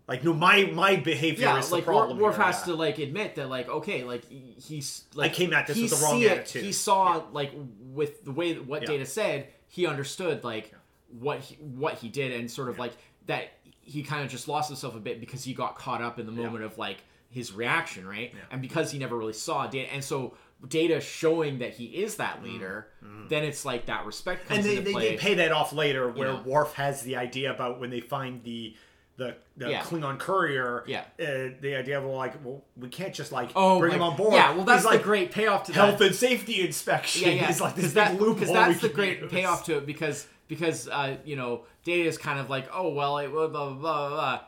like 0.08 0.24
no 0.24 0.34
my 0.34 0.66
my 0.66 0.96
behavior 0.98 1.46
yeah 1.46 1.58
is 1.60 1.70
the 1.70 1.76
like 1.76 1.88
Wor- 1.88 1.96
problem. 2.02 2.20
Worf 2.20 2.36
here, 2.36 2.46
has 2.46 2.64
to 2.64 2.74
like 2.76 2.98
admit 3.00 3.36
that 3.36 3.50
like 3.50 3.68
okay 3.70 4.04
like 4.04 4.24
he's 4.30 5.06
like 5.16 5.34
came 5.34 5.52
at 5.54 5.68
this 5.68 5.76
he 5.78 5.84
with 5.84 5.92
the 6.00 6.06
wrong 6.06 6.22
it- 6.22 6.50
he 6.50 6.72
saw 6.72 7.24
like 7.32 7.52
with 7.80 8.24
the 8.26 8.32
way 8.32 8.54
what. 8.56 8.86
Data 8.86 9.06
said 9.06 9.48
he 9.68 9.88
understood 9.88 10.44
like 10.44 10.74
what 11.10 11.40
he, 11.40 11.56
what 11.56 11.96
he 11.96 12.10
did 12.10 12.32
and 12.34 12.50
sort 12.52 12.70
of 12.70 12.78
like 12.80 12.94
that 13.28 13.52
he 13.82 14.02
kind 14.04 14.24
of 14.24 14.30
just 14.32 14.48
lost 14.48 14.70
himself 14.70 14.96
a 14.96 15.00
bit 15.00 15.20
because 15.20 15.44
he 15.44 15.54
got 15.54 15.76
caught 15.76 16.02
up 16.02 16.20
in 16.20 16.26
the 16.26 16.32
moment 16.32 16.64
of 16.64 16.78
like 16.78 16.98
his 17.36 17.52
reaction 17.54 18.08
right 18.08 18.34
and 18.50 18.62
because 18.62 18.92
he 18.92 18.98
never 18.98 19.16
really 19.16 19.34
saw 19.34 19.68
Data 19.68 19.94
and 19.94 20.04
so 20.04 20.34
Data 20.68 21.00
showing 21.02 21.60
that 21.60 21.74
he 21.76 21.86
is 21.86 22.16
that 22.16 22.42
leader 22.44 22.88
then 23.30 23.44
it's 23.44 23.64
like 23.66 23.86
that 23.88 24.06
respect 24.06 24.48
comes 24.48 24.66
Mm-hmm. 24.66 24.78
and 24.78 24.78
they, 24.78 24.84
they, 24.84 24.92
play 24.94 25.10
they 25.12 25.18
pay 25.18 25.34
that 25.36 25.52
off 25.52 25.74
later 25.74 26.10
where 26.10 26.34
know. 26.34 26.42
Worf 26.46 26.74
has 26.74 27.02
the 27.04 27.16
idea 27.18 27.54
about 27.54 27.80
when 27.80 27.90
they 27.92 28.00
find 28.00 28.44
the 28.44 28.76
the, 29.18 29.36
the 29.58 29.70
Yeah. 29.70 29.82
Klingon 29.82 30.18
courier 30.20 30.84
Yeah. 30.88 31.02
uh, 31.20 31.56
the 31.62 31.76
idea 31.78 31.98
of 32.00 32.04
well, 32.06 32.16
like 32.18 32.44
well 32.44 32.64
we 32.78 32.90
can't 32.90 33.14
just 33.14 33.32
like 33.32 33.50
oh 33.56 33.80
bring 33.80 33.92
my- 33.92 33.96
him 33.98 34.04
on 34.04 34.16
board 34.18 34.34
yeah 34.34 34.54
well 34.56 34.66
that's 34.66 34.86
like 34.86 35.04
great 35.04 35.32
payoff 35.32 35.64
to 35.66 35.72
that 35.74 35.78
health 35.90 36.02
and 36.02 36.14
safety 36.16 36.62
inspection 36.66 37.30
yeah, 37.30 37.36
yeah. 37.44 37.50
is 37.50 37.60
like 37.62 37.76
this 37.76 37.94
Because 37.94 38.10
big 38.12 38.18
that, 38.18 38.22
loophole 38.22 38.34
because 38.36 38.54
that's 38.54 38.80
the 38.82 38.90
great 38.90 39.20
use. 39.22 39.32
payoff 39.32 39.66
to 39.66 39.78
it 39.80 39.86
because 39.86 40.28
because 40.48 40.88
uh, 40.90 41.18
you 41.26 41.36
know 41.36 41.64
Data 41.84 42.08
is 42.08 42.18
kind 42.18 42.40
of 42.40 42.50
like 42.50 42.68
oh 42.74 42.90
well 42.94 43.18
it, 43.20 43.30
blah 43.32 43.48
blah 43.48 43.70
blah 43.70 43.80
blah. 43.80 44.10
blah. 44.10 44.40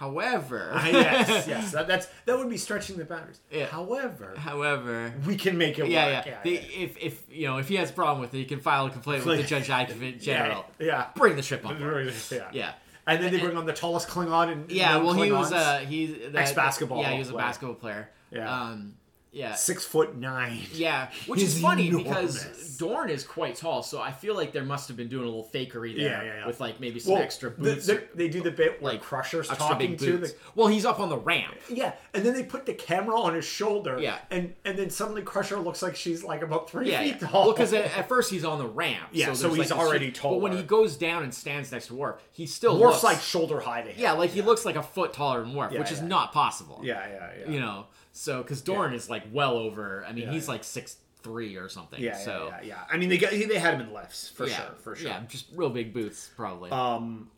However, 0.00 0.70
Ah, 0.72 0.86
yes 0.88 1.46
yes 1.54 1.72
that, 1.72 1.86
that's 1.86 2.06
that 2.24 2.38
would 2.38 2.48
be 2.48 2.56
stretching 2.56 2.96
the 2.96 3.04
boundaries 3.04 3.38
Yeah. 3.52 3.66
however 3.66 4.32
however, 4.36 5.12
we 5.26 5.36
can 5.36 5.58
make 5.58 5.78
it 5.78 5.88
yeah, 5.88 6.16
work 6.16 6.26
yeah. 6.26 6.38
They, 6.42 6.52
if 6.84 6.96
if 6.98 7.22
you 7.30 7.46
know 7.48 7.58
if 7.58 7.68
he 7.68 7.76
has 7.76 7.90
a 7.90 7.92
problem 7.92 8.20
with 8.22 8.32
it, 8.32 8.38
he 8.38 8.44
can 8.46 8.60
file 8.60 8.86
a 8.86 8.90
complaint 8.90 9.26
with 9.26 9.36
the 9.36 9.42
judge 9.54 9.68
advocate 9.68 10.20
general. 10.20 10.64
yeah, 10.78 10.86
yeah. 10.86 11.06
Bring 11.14 11.36
the 11.36 11.42
ship 11.42 11.66
on 11.66 11.78
board. 11.78 12.12
yeah 12.30 12.48
Yeah. 12.52 12.72
and 13.06 13.22
then 13.22 13.30
they 13.32 13.40
bring 13.40 13.56
on 13.58 13.66
the 13.66 13.74
tallest 13.74 14.08
Klingon 14.08 14.50
and 14.52 14.70
Yeah, 14.70 14.96
well, 14.96 15.12
he 15.12 15.30
was 15.30 15.50
Klingons. 15.52 15.82
uh, 15.82 15.86
he 15.92 16.00
Ex-basketball 16.34 17.02
Yeah, 17.02 17.10
he 17.12 17.18
was 17.18 17.28
a 17.28 17.32
player. 17.32 17.44
basketball 17.46 17.74
player. 17.84 18.08
Yeah. 18.30 18.48
Um, 18.62 18.94
yeah. 19.32 19.54
six 19.54 19.84
foot 19.84 20.16
nine 20.16 20.58
Yeah, 20.72 21.08
which 21.26 21.40
He's 21.40 21.56
is 21.56 21.62
funny 21.62 21.88
enormous. 21.88 22.44
because 22.44 22.76
Dorn 22.78 23.10
is 23.10 23.24
quite 23.24 23.54
tall, 23.56 23.82
so 23.82 24.00
I 24.00 24.12
feel 24.12 24.34
like 24.34 24.52
there 24.52 24.64
must 24.64 24.88
have 24.88 24.96
been 24.96 25.08
doing 25.08 25.22
a 25.24 25.26
little 25.26 25.48
fakery 25.52 25.96
there 25.96 26.06
Yeah, 26.06 26.22
yeah, 26.22 26.34
yeah. 26.40 26.46
with 26.46 26.60
like 26.60 26.80
maybe 26.80 26.98
some 27.00 27.14
well, 27.14 27.22
extra 27.22 27.50
the- 27.50 27.56
boots. 27.56 27.86
the- 27.86 28.02
they 28.14 28.28
do 28.28 28.40
the 28.42 28.50
bit 28.50 28.80
where 28.82 28.92
like, 28.94 29.02
Crusher's 29.02 29.48
talking 29.48 29.96
to 29.98 30.18
the 30.18 30.34
Well, 30.54 30.66
he's 30.68 30.84
up 30.84 30.98
on 31.00 31.08
the 31.08 31.18
ramp. 31.18 31.54
Yeah, 31.68 31.92
and 32.14 32.24
then 32.24 32.34
they 32.34 32.42
put 32.42 32.66
the 32.66 32.74
camera 32.74 33.18
on 33.20 33.34
his 33.34 33.44
shoulder. 33.44 33.98
Yeah. 34.00 34.18
and 34.30 34.54
and 34.64 34.78
then 34.78 34.90
suddenly 34.90 35.22
Crusher 35.22 35.58
looks 35.58 35.82
like 35.82 35.94
she's 35.96 36.24
like 36.24 36.42
about 36.42 36.70
three 36.70 36.90
Yeah, 36.90 37.02
feet 37.02 37.20
tall. 37.20 37.44
Well, 37.46 37.52
because 37.52 37.72
at, 37.72 37.96
at 37.96 38.08
first 38.08 38.30
he's 38.30 38.44
on 38.44 38.58
the 38.58 38.66
ramp. 38.66 39.08
Yeah, 39.12 39.32
so 39.32 39.48
there's, 39.48 39.56
he's 39.60 39.70
like, 39.70 39.78
already 39.80 40.10
tall. 40.10 40.32
But 40.32 40.40
when 40.40 40.52
he 40.56 40.62
goes 40.62 40.96
down 40.96 41.22
and 41.22 41.32
stands 41.34 41.70
next 41.72 41.86
to 41.88 41.94
Worf, 41.94 42.16
he 42.32 42.46
still 42.46 42.78
Worf's 42.78 43.02
looks 43.02 43.04
like 43.04 43.20
shoulder 43.20 43.60
high 43.60 43.82
to 43.82 43.90
him. 43.90 43.96
yeah, 43.98 44.12
like 44.12 44.30
he 44.30 44.42
looks 44.42 44.64
like 44.64 44.76
a 44.76 44.82
foot 44.82 45.12
taller 45.12 45.40
than 45.42 45.54
Worf, 45.54 45.72
which 45.72 45.92
is 45.92 46.02
not 46.02 46.32
possible. 46.32 46.80
yeah, 46.82 47.06
yeah, 47.08 47.30
yeah. 47.46 47.50
you 47.52 47.60
know. 47.60 47.86
So 48.12 48.42
because 48.42 48.60
Dorn 48.62 48.92
is 48.92 49.08
like 49.08 49.24
well 49.32 49.56
over. 49.56 50.04
I 50.06 50.12
mean, 50.12 50.24
Yeah, 50.26 50.32
he's 50.32 50.46
yeah. 50.46 50.52
like 50.52 50.64
six 50.64 50.96
three 51.22 51.56
or 51.56 51.68
something. 51.68 52.00
yeah, 52.00 52.16
so 52.16 52.46
yeah, 52.50 52.60
yeah, 52.62 52.66
yeah. 52.68 52.78
I 52.90 52.96
mean, 52.96 53.08
they 53.08 53.18
got 53.18 53.30
they 53.30 53.58
had 53.58 53.74
him 53.74 53.80
in 53.82 53.92
lefts 53.92 54.28
for 54.28 54.46
yeah, 54.46 54.56
sure, 54.56 54.74
for 54.80 54.96
sure. 54.96 55.08
Yeah, 55.10 55.22
just 55.28 55.46
real 55.54 55.70
big 55.70 55.92
boots 55.92 56.30
probably. 56.36 56.70
Um, 56.70 57.30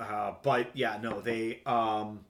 uh, 0.00 0.32
but 0.42 0.70
yeah, 0.74 0.98
no, 1.02 1.20
they 1.20 1.60
um. 1.66 2.20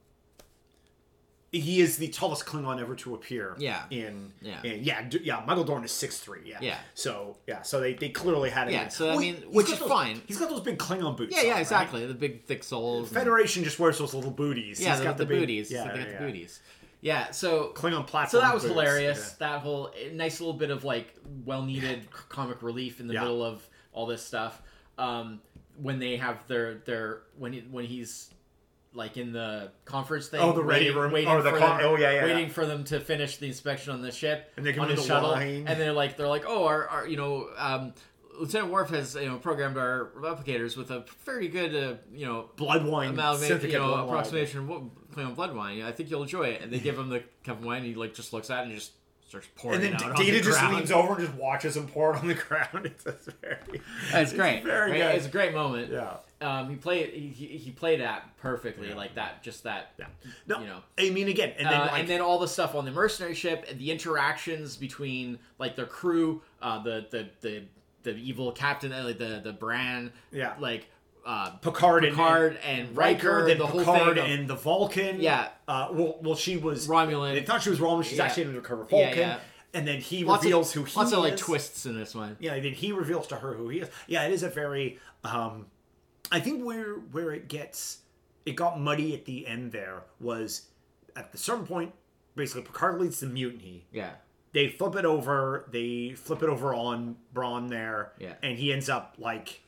He 1.50 1.80
is 1.80 1.96
the 1.96 2.08
tallest 2.08 2.44
Klingon 2.44 2.78
ever 2.78 2.94
to 2.96 3.14
appear. 3.14 3.54
Yeah. 3.58 3.84
In 3.88 4.32
Yeah. 4.42 4.60
in- 4.62 4.84
yeah, 4.84 5.00
d- 5.08 5.20
yeah. 5.24 5.42
Michael 5.46 5.64
Dorn 5.64 5.82
is 5.82 5.90
six 5.92 6.18
three. 6.18 6.42
Yeah. 6.44 6.58
Yeah. 6.60 6.76
So 6.92 7.38
yeah, 7.46 7.62
so 7.62 7.80
they, 7.80 7.94
they 7.94 8.10
clearly 8.10 8.50
had 8.50 8.68
it. 8.68 8.72
Yeah, 8.72 8.84
in. 8.84 8.90
so, 8.90 9.06
I 9.06 9.10
Well, 9.12 9.20
mean, 9.20 9.36
which 9.50 9.70
is 9.70 9.78
those- 9.78 9.88
fine. 9.88 10.20
He's 10.26 10.36
got 10.38 10.50
those 10.50 10.60
big 10.60 10.76
Klingon 10.78 11.16
boots. 11.16 11.34
yeah, 11.34 11.40
yeah, 11.44 11.48
on, 11.48 11.52
right? 11.54 11.60
exactly. 11.62 12.04
The 12.04 12.12
big 12.12 12.44
thick 12.44 12.62
soles. 12.62 13.08
and- 13.08 13.16
Federation 13.16 13.64
just 13.64 13.78
wears 13.78 13.96
those 13.98 14.12
little 14.12 14.30
booties. 14.30 14.78
yeah, 14.78 14.90
He's 14.90 14.98
the, 14.98 15.04
got 15.04 15.16
the, 15.16 15.24
big- 15.24 15.40
booties. 15.40 15.70
Yeah, 15.70 15.84
so 15.84 15.92
they 15.92 15.98
got 16.00 16.08
yeah. 16.10 16.18
the 16.18 16.26
booties. 16.26 16.60
Yeah, 17.00 17.30
so 17.30 17.72
Klingon 17.74 18.06
platform. 18.06 18.28
so 18.30 18.40
that 18.40 18.52
was 18.54 18.64
boots, 18.64 18.72
hilarious. 18.72 19.32
That 19.34 19.60
whole 19.60 19.92
eh, 19.96 20.10
nice 20.12 20.40
little 20.40 20.54
bit 20.54 20.70
of 20.70 20.84
like 20.84 21.14
well 21.44 21.62
needed 21.62 22.08
comic 22.28 22.62
relief 22.62 23.00
in 23.00 23.06
the 23.06 23.14
Yeah. 23.14 23.20
middle 23.20 23.44
of 23.44 23.66
all 23.92 24.06
this 24.06 24.24
stuff. 24.24 24.60
Um, 24.98 25.40
when 25.76 26.00
they 26.00 26.16
have 26.16 26.44
their 26.48 26.74
their 26.74 27.22
when 27.38 27.52
he, 27.52 27.60
when 27.60 27.84
he's 27.84 28.30
like 28.94 29.16
in 29.16 29.32
the 29.32 29.70
conference 29.84 30.26
thing. 30.28 30.40
Oh, 30.40 30.52
the 30.52 30.64
ready 30.64 30.86
waiting, 30.86 30.98
room. 31.00 31.12
Waiting 31.12 31.28
Oh, 31.30 31.40
the 31.42 31.50
for 31.50 31.58
them, 31.60 31.78
oh, 31.82 31.96
yeah, 31.96 32.10
yeah, 32.10 32.24
Waiting 32.24 32.46
yeah. 32.46 32.52
for 32.52 32.66
them 32.66 32.82
to 32.84 32.98
finish 32.98 33.36
the 33.36 33.46
inspection 33.46 33.92
on 33.92 34.00
the 34.02 34.10
ship 34.10 34.50
And 34.56 34.66
they 34.66 34.72
come 34.72 34.84
on 34.84 34.90
his 34.90 35.00
the 35.02 35.06
shuttle, 35.06 35.30
line. 35.30 35.66
and 35.68 35.78
they're 35.80 35.92
like 35.92 36.16
they're 36.16 36.26
like 36.26 36.44
oh 36.48 36.64
our, 36.66 36.88
our 36.88 37.06
you 37.06 37.16
know 37.16 37.48
um 37.58 37.92
Lieutenant 38.40 38.72
Worf 38.72 38.90
has 38.90 39.14
you 39.14 39.26
know 39.26 39.36
programmed 39.36 39.76
our 39.76 40.10
replicators 40.16 40.76
with 40.76 40.90
a 40.90 41.04
very 41.24 41.48
good 41.48 41.74
uh, 41.74 41.94
you 42.12 42.26
know 42.26 42.50
Blood 42.56 42.84
wine, 42.86 43.10
you 43.10 43.16
know, 43.16 43.22
blood 43.22 44.08
wine. 44.08 44.90
Approximation 45.10 45.30
on 45.30 45.34
blood 45.34 45.54
wine. 45.56 45.82
I 45.82 45.92
think 45.92 46.10
you'll 46.10 46.22
enjoy 46.22 46.44
it. 46.48 46.62
And 46.62 46.72
they 46.72 46.78
give 46.78 46.98
him 46.98 47.08
the 47.08 47.22
cup 47.44 47.58
of 47.58 47.64
wine, 47.64 47.78
and 47.78 47.86
he 47.86 47.94
like 47.94 48.14
just 48.14 48.32
looks 48.32 48.50
at 48.50 48.60
it 48.60 48.68
and 48.68 48.74
just 48.74 48.92
starts 49.28 49.46
pouring 49.56 49.82
And 49.82 49.84
then 49.84 49.94
it 49.94 50.02
out 50.02 50.16
Data 50.16 50.32
the 50.38 50.40
just 50.40 50.58
ground. 50.58 50.76
leans 50.76 50.90
over 50.90 51.14
and 51.16 51.26
just 51.26 51.34
watches 51.34 51.76
him 51.76 51.86
pour 51.86 52.14
it 52.14 52.18
on 52.20 52.28
the 52.28 52.34
ground. 52.48 52.86
It's, 52.86 53.04
it's 53.04 53.26
very, 53.42 53.58
It's 54.14 54.32
great. 54.32 54.64
very 54.64 54.92
Right? 54.92 55.00
good. 55.00 55.14
It's 55.16 55.26
a 55.26 55.30
great 55.30 55.52
moment. 55.52 55.92
yeah, 55.92 56.16
Um, 56.40 56.70
he 56.70 56.76
played 56.76 57.10
he, 57.12 57.28
he 57.58 57.70
played 57.70 58.00
that 58.00 58.38
perfectly, 58.38 58.94
like 58.94 59.16
that, 59.16 59.42
just 59.42 59.64
that. 59.64 59.92
yeah. 59.98 60.06
No, 60.46 60.60
You 60.60 60.66
know. 60.66 60.78
I 60.98 61.10
mean 61.10 61.28
again, 61.28 61.52
and 61.58 61.66
then 61.68 61.74
Uh, 61.80 61.88
like, 61.92 62.00
and 62.00 62.08
then 62.08 62.22
all 62.22 62.38
the 62.38 62.48
stuff 62.48 62.74
on 62.74 62.86
the 62.86 62.90
mercenary 62.90 63.34
ship, 63.34 63.66
and 63.68 63.78
the 63.78 63.90
interactions 63.90 64.76
between 64.78 65.38
like 65.58 65.76
their 65.76 65.84
crew, 65.86 66.40
uh, 66.62 66.82
the 66.82 67.06
the 67.10 67.28
the 67.42 67.62
the 68.04 68.14
evil 68.16 68.50
captain, 68.52 68.92
uh, 68.94 69.04
like 69.04 69.18
the 69.18 69.40
the 69.44 69.52
Baran, 69.52 70.10
Yeah. 70.32 70.54
like 70.58 70.88
uh, 71.28 71.50
Picard, 71.50 72.04
and- 72.04 72.16
Picard 72.16 72.58
and, 72.64 72.96
Riker, 72.96 73.46
then 73.46 73.58
the 73.58 73.66
whole 73.66 73.80
Picard 73.80 74.16
thing. 74.16 74.24
of- 74.24 74.30
and 74.40 74.48
the 74.48 74.54
Vulcan. 74.56 75.20
Yeah. 75.20 75.48
Uh, 75.68 75.88
well, 75.92 76.18
well, 76.22 76.34
she 76.34 76.56
was 76.56 76.88
Romulan. 76.88 77.34
They 77.34 77.42
thought 77.42 77.62
she 77.62 77.68
was 77.70 77.78
Romulan. 77.78 78.04
She's 78.04 78.16
Yeah. 78.18 78.24
actually 78.24 78.44
an 78.44 78.48
undercover 78.48 78.86
Yeah, 78.90 79.04
Vulcan. 79.04 79.18
yeah. 79.20 79.38
And 79.74 79.86
then 79.86 80.00
he 80.00 80.24
lots 80.24 80.42
reveals 80.42 80.68
of, 80.70 80.74
who 80.74 80.84
he 80.84 80.90
is. 80.90 80.96
lots 80.96 81.12
of 81.12 81.18
like 81.18 81.36
twists 81.36 81.84
in 81.84 81.94
this 81.98 82.14
one. 82.14 82.36
Yeah, 82.40 82.54
and 82.54 82.64
then 82.64 82.72
he 82.72 82.92
reveals 82.92 83.26
to 83.28 83.36
her 83.36 83.52
who 83.52 83.68
he 83.68 83.80
is. 83.80 83.90
Yeah, 84.06 84.24
it 84.26 84.32
is 84.32 84.42
a 84.42 84.48
very. 84.48 84.98
Um, 85.22 85.66
I 86.32 86.40
think 86.40 86.64
where 86.64 86.94
where 86.94 87.32
it 87.32 87.48
gets 87.48 87.98
it 88.46 88.52
got 88.56 88.80
muddy 88.80 89.14
at 89.14 89.26
the 89.26 89.46
end 89.46 89.72
there 89.72 90.04
was 90.20 90.68
at 91.14 91.32
the 91.32 91.38
certain 91.38 91.66
point. 91.66 91.92
Basically, 92.34 92.62
Picard 92.62 92.98
leads 93.00 93.20
the 93.20 93.26
mutiny. 93.26 93.84
Yeah, 93.92 94.12
They 94.52 94.68
flip 94.68 94.96
it 94.96 95.04
over. 95.04 95.68
They 95.70 96.14
flip 96.16 96.42
it 96.42 96.48
over 96.48 96.72
on 96.74 97.16
Baran 97.34 97.66
there. 97.66 98.12
Yeah. 98.18 98.34
and 98.42 98.56
he 98.58 98.72
ends 98.72 98.88
up 98.88 99.16
like 99.18 99.60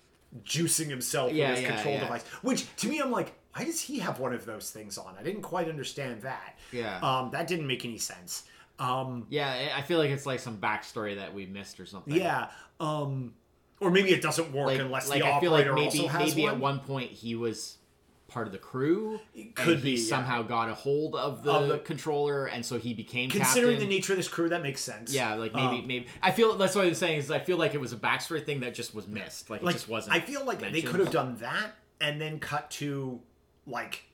juicing 0.44 0.88
himself 0.88 1.32
Yeah, 1.32 1.50
with 1.50 1.58
his 1.58 1.68
yeah, 1.68 1.74
control 1.74 1.94
yeah. 1.94 2.00
device. 2.00 2.24
Which 2.42 2.76
to 2.76 2.88
me, 2.88 3.00
I'm 3.00 3.10
like, 3.10 3.32
why 3.54 3.64
does 3.64 3.80
he 3.80 3.98
have 3.98 4.18
one 4.20 4.32
of 4.32 4.44
those 4.46 4.70
things 4.70 4.96
on? 4.98 5.14
I 5.18 5.22
didn't 5.22 5.42
quite 5.42 5.68
understand 5.68 6.22
that. 6.22 6.56
Yeah. 6.72 6.98
um, 7.00 7.30
that 7.32 7.46
didn't 7.48 7.66
make 7.66 7.84
any 7.84 7.98
sense. 7.98 8.44
Um, 8.78 9.26
yeah. 9.28 9.72
I- 9.76 9.82
feel 9.82 9.98
like 9.98 10.10
it's 10.10 10.26
like 10.26 10.40
some 10.40 10.58
backstory 10.58 11.16
that 11.16 11.34
we 11.34 11.46
missed 11.46 11.80
or 11.80 11.86
something. 11.86 12.14
yeah, 12.14 12.48
um, 12.78 13.34
or 13.80 13.90
maybe 13.90 14.10
it 14.10 14.22
doesn't 14.22 14.52
work 14.52 14.66
like, 14.66 14.78
unless 14.80 15.08
like 15.08 15.22
the 15.22 15.26
I 15.32 15.40
feel 15.40 15.50
like 15.50 15.66
operator 15.66 15.72
maybe 15.74 15.98
also 16.06 16.08
has 16.18 16.28
maybe 16.30 16.42
one. 16.44 16.54
at 16.54 16.60
one 16.60 16.78
point 16.80 17.10
he 17.10 17.34
was 17.34 17.76
part 18.30 18.46
of 18.46 18.52
the 18.52 18.58
crew. 18.58 19.20
could 19.54 19.74
and 19.74 19.82
be, 19.82 19.92
yeah. 19.92 20.08
somehow 20.08 20.42
got 20.42 20.68
a 20.68 20.74
hold 20.74 21.14
of 21.14 21.42
the, 21.42 21.52
Of 21.52 21.68
the- 21.68 21.78
controller, 21.78 22.46
and 22.46 22.64
so 22.64 22.78
he 22.78 22.94
became 22.94 23.28
Considering 23.30 23.74
captain. 23.74 23.88
the 23.88 23.94
nature 23.94 24.12
of 24.12 24.16
this 24.16 24.28
crew, 24.28 24.48
that 24.48 24.62
makes 24.62 24.80
sense. 24.80 25.12
Yeah, 25.12 25.34
like 25.34 25.54
maybe 25.54 25.78
Um, 25.80 25.86
maybe 25.86 26.06
I 26.22 26.30
feel 26.30 26.56
that's 26.56 26.74
what 26.74 26.86
I'm 26.86 26.94
saying 26.94 27.18
is 27.18 27.30
I 27.30 27.40
feel 27.40 27.56
like 27.58 27.74
it 27.74 27.80
was 27.80 27.92
a 27.92 27.96
backstory 27.96 28.44
thing 28.44 28.60
that 28.60 28.74
just 28.74 28.94
was 28.94 29.06
missed. 29.06 29.50
Like, 29.50 29.62
like 29.62 29.74
it 29.74 29.78
just 29.78 29.88
wasn't. 29.88 30.16
I 30.16 30.20
feel 30.20 30.44
like 30.44 30.60
they 30.60 30.82
could 30.82 31.00
have 31.00 31.10
done 31.10 31.36
that 31.40 31.72
and 32.00 32.20
then 32.20 32.38
cut 32.40 32.70
to 32.72 33.20
like 33.66 34.04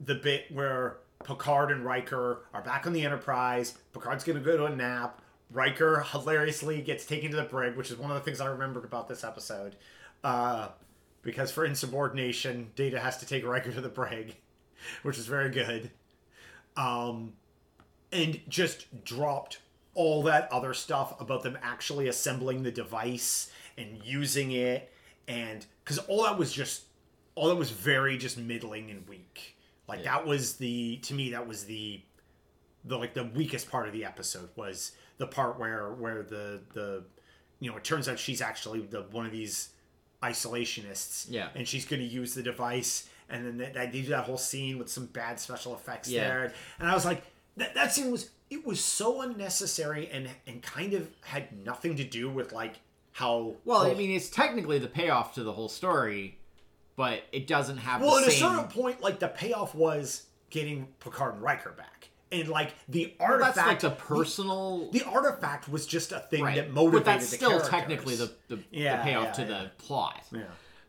the 0.00 0.14
bit 0.16 0.46
where 0.50 0.96
Picard 1.24 1.70
and 1.70 1.84
Riker 1.84 2.40
are 2.52 2.62
back 2.62 2.86
on 2.86 2.92
the 2.92 3.04
Enterprise. 3.04 3.78
Picard's 3.92 4.24
gonna 4.24 4.40
go 4.40 4.56
to 4.56 4.64
a 4.64 4.74
nap. 4.74 5.20
Riker 5.50 6.00
hilariously 6.10 6.80
gets 6.82 7.04
taken 7.04 7.30
to 7.30 7.36
the 7.36 7.42
brig, 7.44 7.76
which 7.76 7.90
is 7.90 7.98
one 7.98 8.10
of 8.10 8.16
the 8.16 8.22
things 8.22 8.40
I 8.40 8.46
remembered 8.46 8.84
about 8.84 9.06
this 9.08 9.22
episode. 9.22 9.76
Uh, 10.24 10.68
because 11.22 11.50
for 11.50 11.64
insubordination, 11.64 12.70
Data 12.74 13.00
has 13.00 13.18
to 13.18 13.26
take 13.26 13.46
Riker 13.46 13.72
to 13.72 13.80
the 13.80 13.88
brig, 13.88 14.36
which 15.02 15.18
is 15.18 15.26
very 15.26 15.50
good. 15.50 15.90
Um, 16.76 17.34
and 18.12 18.40
just 18.48 19.04
dropped 19.04 19.60
all 19.94 20.22
that 20.22 20.50
other 20.52 20.74
stuff 20.74 21.20
about 21.20 21.42
them 21.42 21.58
actually 21.62 22.08
assembling 22.08 22.62
the 22.62 22.70
device 22.70 23.50
and 23.76 24.00
using 24.04 24.52
it 24.52 24.92
and 25.28 25.66
because 25.84 25.98
all 25.98 26.24
that 26.24 26.38
was 26.38 26.52
just 26.52 26.84
all 27.34 27.48
that 27.48 27.56
was 27.56 27.70
very 27.70 28.16
just 28.16 28.38
middling 28.38 28.90
and 28.90 29.06
weak 29.08 29.56
like 29.88 30.02
that 30.04 30.26
was 30.26 30.56
the 30.56 30.96
to 30.98 31.14
me 31.14 31.30
that 31.30 31.46
was 31.46 31.64
the 31.64 32.00
the 32.84 32.96
like 32.96 33.14
the 33.14 33.24
weakest 33.24 33.70
part 33.70 33.86
of 33.86 33.92
the 33.92 34.04
episode 34.04 34.48
was 34.56 34.92
the 35.18 35.26
part 35.26 35.58
where 35.58 35.92
where 35.92 36.22
the 36.22 36.60
the 36.72 37.04
you 37.60 37.70
know 37.70 37.76
it 37.76 37.84
turns 37.84 38.08
out 38.08 38.18
she's 38.18 38.40
actually 38.40 38.80
the 38.80 39.02
one 39.10 39.26
of 39.26 39.32
these 39.32 39.70
isolationists 40.22 41.26
Yeah. 41.28 41.48
and 41.54 41.66
she's 41.66 41.84
going 41.84 42.00
to 42.00 42.06
use 42.08 42.34
the 42.34 42.42
device 42.42 43.08
and 43.28 43.46
then 43.46 43.56
they, 43.58 43.70
they 43.72 43.86
do 43.90 44.02
that 44.10 44.24
whole 44.24 44.38
scene 44.38 44.78
with 44.78 44.90
some 44.90 45.06
bad 45.06 45.40
special 45.40 45.74
effects 45.74 46.08
Yeah. 46.08 46.26
there 46.28 46.52
and 46.78 46.88
i 46.88 46.94
was 46.94 47.04
like 47.04 47.22
that, 47.56 47.74
that 47.74 47.92
scene 47.92 48.10
was 48.10 48.30
it 48.50 48.66
was 48.66 48.82
so 48.84 49.22
unnecessary 49.22 50.08
and 50.12 50.28
and 50.46 50.62
kind 50.62 50.92
of 50.94 51.08
had 51.22 51.52
nothing 51.64 51.96
to 51.96 52.04
do 52.04 52.28
with 52.30 52.52
like 52.52 52.74
how 53.14 53.54
Well, 53.66 53.82
I 53.82 53.92
mean, 53.92 54.10
it's 54.10 54.30
technically 54.30 54.78
the 54.78 54.88
payoff 54.88 55.34
to 55.34 55.42
the 55.44 55.52
whole 55.52 55.68
story, 55.68 56.38
but 56.96 57.20
it 57.30 57.46
doesn't 57.46 57.76
have 57.76 58.00
well 58.00 58.16
at 58.16 58.26
a 58.26 58.30
certain 58.30 58.64
point 58.68 59.02
like 59.02 59.18
the 59.18 59.28
payoff 59.28 59.74
was 59.74 60.24
getting 60.48 60.86
picard 60.98 61.34
and 61.34 61.42
riker 61.42 61.72
back 61.72 62.08
and 62.32 62.48
like 62.48 62.74
the 62.88 63.14
Well, 63.20 63.30
artifact 63.32 63.54
that's 63.56 63.66
like 63.68 63.80
the 63.80 63.90
personal. 63.90 64.90
the 64.90 65.02
artifact 65.04 65.68
was 65.68 65.86
just 65.86 66.12
a 66.12 66.20
thing 66.20 66.42
right. 66.42 66.56
that 66.56 66.72
motivated 66.72 67.04
but 67.04 67.12
that's 67.12 67.30
the 67.30 67.36
still 67.36 67.50
characters. 67.50 67.70
technically 67.70 68.16
the, 68.16 68.32
the, 68.48 68.58
Yeah, 68.70 68.96
the 68.98 69.02
payoff 69.02 69.24
yeah, 69.26 69.32
to 69.32 69.42
yeah. 69.42 69.48
the 69.48 69.70
plot. 69.78 70.24
yeah 70.32 70.42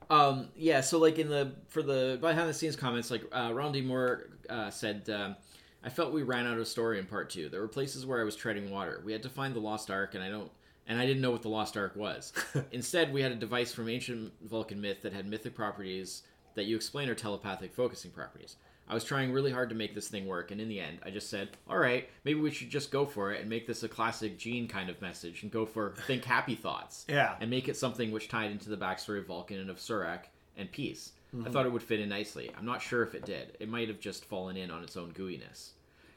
Um, 0.10 0.50
yeah, 0.56 0.82
so 0.82 0.98
like 1.00 1.20
in 1.20 1.30
the 1.30 1.54
for 1.68 1.82
the 1.82 2.18
behind 2.22 2.50
the 2.50 2.54
scenes 2.54 2.76
comments, 2.76 3.10
like 3.12 3.24
uh, 3.32 3.52
Ron 3.54 3.72
D. 3.72 3.82
Moore 3.82 4.30
uh, 4.50 4.70
said, 4.70 5.10
um, 5.10 5.36
I 5.84 5.90
felt 5.90 6.14
we 6.14 6.24
ran 6.24 6.46
out 6.48 6.58
of 6.58 6.68
story 6.68 7.00
in 7.00 7.06
part 7.06 7.30
two. 7.30 7.50
There 7.50 7.62
were 7.62 7.68
places 7.68 8.06
where 8.06 8.20
I 8.22 8.24
was 8.24 8.36
treading 8.36 8.70
water. 8.72 9.02
We 9.06 9.12
had 9.12 9.24
to 9.24 9.30
find 9.30 9.54
the 9.56 9.60
lost 9.60 9.90
ark, 9.92 10.14
and 10.16 10.24
I 10.24 10.30
don't, 10.30 10.52
and 10.88 11.00
I 11.00 11.06
didn't 11.06 11.22
know 11.22 11.32
what 11.32 11.42
the 11.42 11.50
lost 11.50 11.76
ark 11.78 11.96
was. 11.96 12.32
Instead, 12.72 13.12
we 13.14 13.22
had 13.22 13.32
a 13.32 13.36
device 13.36 13.74
from 13.74 13.90
ancient 13.90 14.32
Vulcan 14.44 14.80
myth 14.82 15.02
that 15.02 15.14
had 15.14 15.26
mythic 15.26 15.56
properties 15.56 16.24
that 16.56 16.66
you 16.66 16.76
explain 16.76 17.10
are 17.10 17.16
telepathic 17.16 17.74
focusing 17.74 18.12
properties. 18.12 18.58
I 18.88 18.94
was 18.94 19.04
trying 19.04 19.32
really 19.32 19.52
hard 19.52 19.70
to 19.70 19.76
make 19.76 19.96
this 19.96 20.08
thing 20.10 20.26
work, 20.28 20.52
and 20.52 20.60
in 20.60 20.68
the 20.68 20.80
end, 20.80 21.00
I 21.06 21.10
just 21.10 21.30
said, 21.30 21.50
"All 21.70 21.78
right, 21.78 22.10
maybe 22.26 22.40
we 22.40 22.52
should 22.52 22.70
just 22.70 22.92
go 22.92 23.06
for 23.06 23.32
it 23.32 23.40
and 23.42 23.50
make 23.50 23.66
this 23.66 23.82
a 23.84 23.88
classic 23.88 24.38
Gene 24.38 24.68
kind 24.68 24.90
of 24.90 25.02
message, 25.02 25.42
and 25.44 25.52
go 25.52 25.66
for 25.66 25.94
think 26.08 26.26
happy 26.26 26.56
thoughts." 26.56 27.06
Yeah. 27.10 27.36
and 27.40 27.50
make 27.50 27.68
it 27.70 27.78
something 27.78 28.12
which 28.12 28.28
tied 28.30 28.52
into 28.52 28.70
the 28.70 28.78
backstory 28.78 29.20
of 29.20 29.28
Vulcan 29.28 29.60
and 29.60 29.70
of 29.70 29.78
Surak 29.78 30.26
and 30.58 30.72
peace. 30.72 31.12
Mm-hmm. 31.34 31.48
I 31.48 31.52
thought 31.52 31.66
it 31.66 31.72
would 31.72 31.82
fit 31.84 32.00
in 32.00 32.10
nicely. 32.10 32.52
I'm 32.58 32.66
not 32.66 32.82
sure 32.82 33.02
if 33.04 33.16
it 33.16 33.26
did. 33.26 33.56
It 33.60 33.70
might 33.70 33.88
have 33.88 34.00
just 34.00 34.26
fallen 34.26 34.56
in 34.58 34.70
on 34.70 34.84
its 34.84 34.96
own 34.98 35.12
gooiness. 35.14 35.70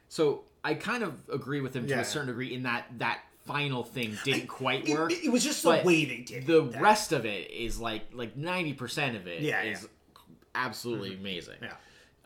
So 0.08 0.44
I 0.62 0.74
kind 0.74 1.02
of 1.02 1.28
agree 1.32 1.60
with 1.60 1.74
him 1.74 1.86
to 1.86 1.94
a 2.00 2.04
certain 2.04 2.28
degree 2.28 2.52
in 2.52 2.64
that 2.64 2.86
that 2.98 3.20
final 3.46 3.84
thing 3.84 4.18
didn't 4.24 4.48
quite 4.48 4.88
it, 4.88 4.98
work. 4.98 5.12
it 5.12 5.30
was 5.30 5.44
just 5.44 5.62
the 5.62 5.80
way 5.84 6.04
they 6.04 6.18
did 6.18 6.46
the 6.46 6.62
that. 6.62 6.82
rest 6.82 7.12
of 7.12 7.24
it 7.24 7.48
is 7.50 7.78
like 7.78 8.02
like 8.12 8.36
90% 8.36 9.14
of 9.16 9.28
it 9.28 9.38
is 9.40 9.44
Yeah, 9.44 9.62
yeah. 9.62 9.76
absolutely 10.54 11.14
amazing. 11.14 11.54
yeah 11.62 11.74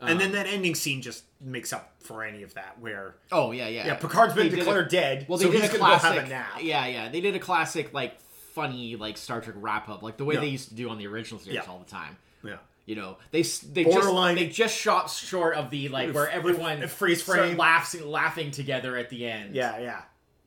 and 0.01 0.19
then 0.19 0.29
uh-huh. 0.33 0.43
that 0.43 0.47
ending 0.47 0.75
scene 0.75 1.01
just 1.01 1.23
makes 1.39 1.71
up 1.71 1.93
for 1.99 2.23
any 2.23 2.43
of 2.43 2.53
that 2.55 2.79
where 2.79 3.15
Oh 3.31 3.51
yeah, 3.51 3.67
yeah. 3.67 3.85
yeah 3.87 3.95
picard's 3.95 4.33
been 4.33 4.43
They 4.45 4.49
did 4.49 4.59
a- 4.59 4.63
declared 4.63 4.89
dead 4.89 5.25
Well, 5.29 5.37
they 5.37 5.45
so 5.45 5.51
did 5.51 5.61
he's 5.61 5.69
a 5.69 5.77
gonna 5.77 5.97
classic. 5.99 6.09
go 6.09 6.15
have 6.19 6.25
a 6.25 6.29
nap 6.29 6.47
Yeah, 6.61 6.85
yeah. 6.87 7.09
They 7.09 7.21
did 7.21 7.35
a 7.35 7.39
classic 7.39 7.93
like 7.93 8.19
funny 8.53 8.95
like 8.95 9.17
Star 9.17 9.39
Trek 9.41 9.55
wrap 9.59 9.87
up, 9.89 10.01
like 10.03 10.17
the 10.17 10.25
way 10.25 10.35
Yeah. 10.35 10.41
they 10.41 10.47
used 10.47 10.69
to 10.69 10.75
do 10.75 10.89
on 10.89 10.97
the 10.97 11.07
original 11.07 11.39
series 11.39 11.55
Yeah. 11.63 11.71
all 11.71 11.79
the 11.79 11.89
time. 11.89 12.17
yeah 12.43 12.57
You 12.85 12.95
know, 12.95 13.17
they 13.31 13.41
s- 13.41 13.59
they 13.59 13.83
Borderline- 13.83 14.35
just 14.37 14.47
they 14.47 14.53
just 14.53 14.77
shot 14.77 15.09
short 15.09 15.55
of 15.55 15.69
the 15.69 15.87
like 15.89 16.13
where 16.13 16.29
everyone 16.29 16.83
f- 16.83 16.91
freeze 16.91 17.21
frame. 17.21 17.55
laughing 17.57 18.05
laughing 18.09 18.51
together 18.51 18.97
at 18.97 19.09
the 19.09 19.25
end. 19.27 19.55
yeah 19.55 19.77
yeah 19.79 20.01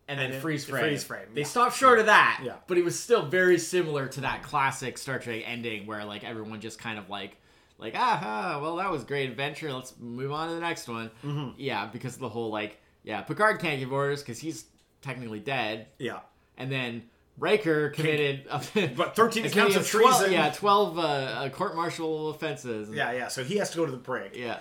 and 0.07 0.19
then 0.19 0.27
And 0.27 0.35
then 0.35 0.41
freeze 0.43 0.67
frame. 0.67 0.83
freeze 0.85 1.03
frame, 1.05 1.29
They 1.33 1.41
yeah. 1.41 1.47
stopped 1.47 1.77
short 1.79 1.99
of 1.99 2.07
that. 2.07 2.43
Yeah. 2.45 2.57
but 2.67 2.77
it 2.77 2.85
was 2.85 2.99
still 3.01 3.25
very 3.25 3.57
similar 3.59 4.07
to 4.09 4.21
that 4.23 4.43
classic 4.43 4.99
Star 4.99 5.19
Trek 5.19 5.45
ending 5.47 5.87
where 5.87 6.05
like 6.05 6.25
everyone 6.25 6.61
just 6.61 6.79
kind 6.79 6.99
of 6.99 7.09
like 7.09 7.39
like 7.79 7.95
aha 7.95 8.59
well 8.63 8.77
that 8.77 8.91
was 8.91 9.05
great 9.05 9.31
adventure. 9.31 9.73
Let's 9.73 9.95
move 9.99 10.33
on 10.33 10.49
to 10.49 10.55
the 10.55 10.61
next 10.61 10.89
one. 10.89 11.11
Mm-hmm. 11.25 11.51
yeah 11.59 11.87
because 11.87 12.15
of 12.15 12.21
the 12.21 12.29
whole 12.29 12.51
like 12.51 12.81
yeah 13.03 13.23
Picard 13.23 13.61
can't 13.61 13.79
give 13.79 13.93
orders 13.93 14.21
because 14.23 14.39
he's 14.39 14.65
technically 15.03 15.41
dead. 15.41 15.89
Yeah. 15.99 16.21
And 16.57 16.71
then 16.71 17.05
Riker 17.39 17.91
committed 17.91 18.47
but 18.97 19.17
13 19.17 19.51
counts 19.51 19.77
of 19.77 19.89
committed 19.89 19.91
12 19.91 20.17
treason. 20.19 20.33
yeah 20.33 20.51
12 20.51 20.99
uh, 20.99 21.03
uh, 21.03 21.49
court 21.51 21.75
martial 21.77 22.31
offenses. 22.31 22.91
Yeah 22.91 23.13
yeah 23.13 23.29
so 23.29 23.43
he 23.45 23.57
has 23.57 23.71
to 23.71 23.77
go 23.77 23.87
to 23.87 23.93
the 23.93 23.99
brig 23.99 24.35
yeah. 24.37 24.59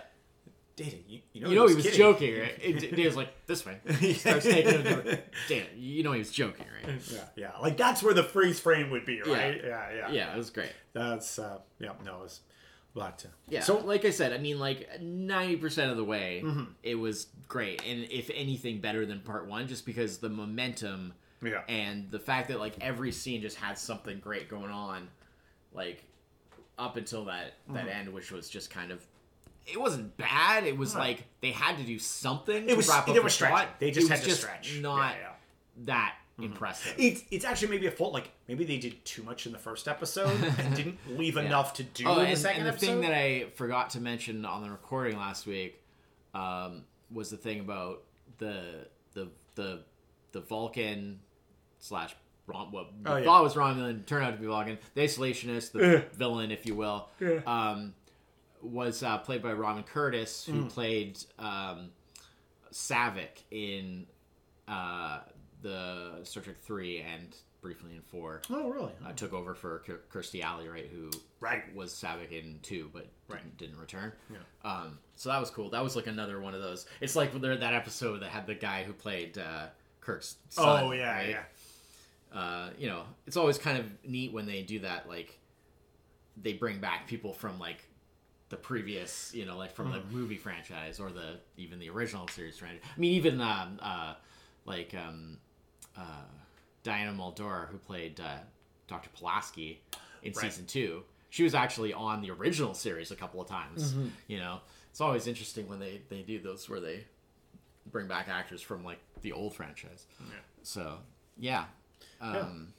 Data, 0.75 0.97
you, 1.07 1.19
you 1.33 1.41
know, 1.41 1.49
you 1.49 1.55
know 1.55 1.67
he 1.67 1.75
was 1.75 1.83
kidding. 1.85 1.99
joking 1.99 2.39
right? 2.39 2.53
It, 2.59 3.05
was 3.05 3.15
like 3.15 3.45
this 3.45 3.63
way. 3.63 3.77
He 3.99 4.13
starts 4.13 4.43
taking 4.43 4.71
him 4.81 4.83
to 5.03 5.19
damn 5.47 5.65
you 5.75 6.01
know 6.01 6.13
he 6.13 6.19
was 6.19 6.31
joking 6.31 6.65
right? 6.83 6.99
Yeah 7.11 7.19
yeah 7.35 7.51
like 7.61 7.77
that's 7.77 8.01
where 8.01 8.15
the 8.15 8.23
freeze 8.23 8.59
frame 8.59 8.89
would 8.89 9.05
be 9.05 9.21
right? 9.21 9.61
Yeah 9.63 9.91
yeah. 9.95 10.11
Yeah 10.11 10.33
it 10.33 10.37
was 10.37 10.49
great. 10.49 10.71
That's 10.93 11.37
uh 11.37 11.59
yeah 11.77 11.91
no 12.03 12.15
it 12.15 12.21
was 12.21 12.39
uh, 12.95 13.11
Yeah. 13.49 13.61
so 13.61 13.77
like 13.79 14.05
I 14.05 14.09
said, 14.11 14.33
I 14.33 14.37
mean, 14.37 14.59
like 14.59 14.87
ninety 15.01 15.55
percent 15.57 15.91
of 15.91 15.97
the 15.97 16.03
way, 16.03 16.43
it 16.83 16.95
was 16.95 17.27
great, 17.47 17.81
and 17.85 18.03
if 18.11 18.29
anything, 18.33 18.79
better 18.81 19.05
than 19.05 19.19
part 19.21 19.47
one, 19.47 19.67
just 19.67 19.85
because 19.85 20.17
the 20.19 20.29
momentum 20.29 21.13
yeah 21.43 21.61
and 21.67 22.09
the 22.09 22.19
fact 22.19 22.47
that 22.49 22.59
like 22.59 22.75
every 22.79 23.11
scene 23.11 23.41
just 23.41 23.57
had 23.57 23.77
something 23.77 24.19
great 24.19 24.49
going 24.49 24.71
on, 24.71 25.07
like 25.73 26.03
up 26.79 26.97
until 26.97 27.25
that 27.25 27.53
that 27.69 27.85
Mm-hmm. 27.85 27.89
end, 27.89 28.09
which 28.13 28.31
was 28.31 28.49
just 28.49 28.69
kind 28.69 28.91
of. 28.91 29.05
It 29.65 29.79
wasn't 29.79 30.17
bad. 30.17 30.65
It 30.65 30.77
was 30.77 30.93
like 30.93 31.23
they 31.41 31.51
had 31.51 31.77
to 31.77 31.83
do 31.83 31.97
something. 31.97 32.65
It 32.65 32.67
to 32.69 32.75
was- 32.75 32.89
wrap 32.89 32.99
up 32.99 33.05
they 33.07 33.13
the 33.13 33.21
were 33.21 33.29
stretching. 33.29 33.69
They 33.79 33.91
just 33.91 34.07
It 34.07 34.11
was 34.11 34.19
had 34.19 34.29
to 34.29 34.35
stretch. 34.35 34.79
Not 34.81 35.13
Yeah, 35.15 35.19
yeah. 35.21 35.29
that 35.85 36.15
impressive. 36.41 36.95
It's 36.97 37.23
it's 37.31 37.45
actually 37.45 37.69
maybe 37.69 37.87
a 37.87 37.91
fault. 37.91 38.13
Like 38.13 38.31
maybe 38.47 38.65
they 38.65 38.77
did 38.77 39.03
too 39.05 39.23
much 39.23 39.45
in 39.45 39.51
the 39.51 39.57
first 39.59 39.87
episode 39.87 40.35
and 40.57 40.75
didn't 40.75 40.97
leave 41.17 41.37
enough 41.37 41.73
to 41.75 41.83
do 41.83 42.05
Oh, 42.07 42.19
in 42.19 42.25
and, 42.27 42.33
the 42.33 42.39
second 42.39 42.57
and 42.61 42.65
the 42.67 42.71
episode. 42.71 42.85
thing 42.87 43.01
that 43.01 43.13
I 43.13 43.45
forgot 43.55 43.91
to 43.91 44.01
mention 44.01 44.45
on 44.45 44.63
the 44.63 44.69
recording 44.69 45.17
last 45.17 45.45
week 45.45 45.81
um, 46.33 46.83
was 47.11 47.29
the 47.29 47.37
thing 47.37 47.59
about 47.59 48.03
the 48.39 48.87
the 49.13 49.29
the 49.55 49.81
the 50.31 50.41
Vulcan 50.41 51.19
slash 51.79 52.15
Rom- 52.47 52.71
what 52.73 52.91
we 52.91 52.99
Oh, 53.05 53.15
yeah. 53.17 53.23
thought 53.23 53.41
was 53.43 53.53
Romulan 53.53 54.05
turned 54.05 54.25
out 54.25 54.31
to 54.31 54.37
be 54.37 54.47
Vulcan. 54.47 54.77
The 54.95 55.01
isolationist, 55.01 55.71
the 55.71 56.03
villain, 56.13 56.51
if 56.51 56.65
you 56.65 56.75
will, 56.75 57.07
um, 57.45 57.93
was 58.61 59.01
uh, 59.01 59.17
played 59.19 59.41
by 59.41 59.53
Robin 59.53 59.83
Curtis, 59.83 60.43
who 60.45 60.65
played 60.65 61.19
um, 61.39 61.91
Saavik 62.73 63.43
in 63.51 64.07
uh, 64.67 65.19
the 65.63 66.19
Star 66.23 66.43
Trek 66.43 66.57
three 66.61 66.99
and 67.01 67.35
briefly 67.61 67.95
in 67.95 68.01
four 68.01 68.41
oh 68.49 68.69
really? 68.69 68.91
uh, 69.05 69.13
took 69.13 69.31
over 69.33 69.55
for 69.55 69.79
Kir- 69.79 70.01
Kirstie 70.13 70.43
Alley, 70.43 70.67
right? 70.67 70.87
Who 70.93 71.09
Right. 71.39 71.73
was 71.73 71.91
Saavik 71.93 72.31
in 72.31 72.59
two, 72.61 72.89
but 72.93 73.07
Right. 73.29 73.41
didn't, 73.41 73.57
didn't 73.57 73.77
return. 73.79 74.11
Yeah. 74.29 74.37
Um, 74.69 74.99
so 75.15 75.29
that 75.29 75.39
was 75.39 75.49
cool. 75.49 75.69
That 75.69 75.81
was 75.83 75.95
like 75.95 76.07
another 76.07 76.39
one 76.41 76.53
of 76.53 76.61
those. 76.61 76.85
It's 77.01 77.15
like 77.15 77.33
there 77.39 77.55
that 77.55 77.73
episode 77.73 78.19
that 78.21 78.29
had 78.29 78.45
the 78.47 78.53
guy 78.55 78.83
who 78.83 78.91
played 78.93 79.37
uh, 79.37 79.67
Kirk's 80.01 80.35
son. 80.49 80.83
oh 80.83 80.91
yeah, 80.91 81.11
right? 81.15 81.29
yeah. 81.29 81.43
Uh, 82.37 82.69
you 82.77 82.87
know, 82.87 83.03
it's 83.27 83.37
always 83.37 83.57
kind 83.57 83.77
of 83.77 83.85
neat 84.03 84.33
when 84.33 84.45
they 84.45 84.61
do 84.63 84.79
that. 84.79 85.07
Like 85.07 85.39
they 86.35 86.53
bring 86.53 86.79
back 86.79 87.07
people 87.07 87.31
from 87.31 87.59
like 87.59 87.83
the 88.49 88.57
previous, 88.57 89.33
you 89.33 89.45
know, 89.45 89.57
like 89.57 89.71
from 89.73 89.87
Hmm. 89.87 89.93
the 89.93 90.01
movie 90.17 90.37
franchise 90.37 90.99
or 90.99 91.11
the 91.11 91.39
even 91.57 91.79
the 91.79 91.89
original 91.89 92.27
series 92.27 92.57
franchise. 92.57 92.81
I 92.95 92.99
mean, 92.99 93.13
even 93.13 93.39
um, 93.39 93.79
uh, 93.81 94.15
like 94.65 94.93
um, 94.95 95.37
uh, 95.97 96.01
Diana 96.83 97.13
Muldaur, 97.13 97.69
who 97.69 97.77
played 97.77 98.19
uh, 98.19 98.37
Dr. 98.87 99.09
Pulaski 99.17 99.81
in 100.21 100.31
Right. 100.33 100.51
season 100.51 100.65
two, 100.65 101.03
she 101.29 101.43
was 101.43 101.53
actually 101.55 101.93
on 101.93 102.21
the 102.21 102.31
original 102.31 102.73
series 102.73 103.11
a 103.11 103.15
couple 103.15 103.41
of 103.41 103.47
times. 103.47 103.93
Mm-hmm. 103.93 104.07
You 104.27 104.37
know, 104.39 104.59
it's 104.91 105.01
always 105.01 105.27
interesting 105.27 105.67
when 105.67 105.79
they 105.79 106.01
they 106.09 106.21
do 106.21 106.39
those 106.39 106.69
where 106.69 106.79
they 106.79 107.05
bring 107.91 108.07
back 108.07 108.27
actors 108.29 108.61
from 108.61 108.83
like 108.83 108.99
the 109.21 109.31
old 109.33 109.55
franchise. 109.55 110.05
Yeah. 110.19 110.35
So 110.61 110.97
yeah. 111.37 111.65
Um, 112.21 112.73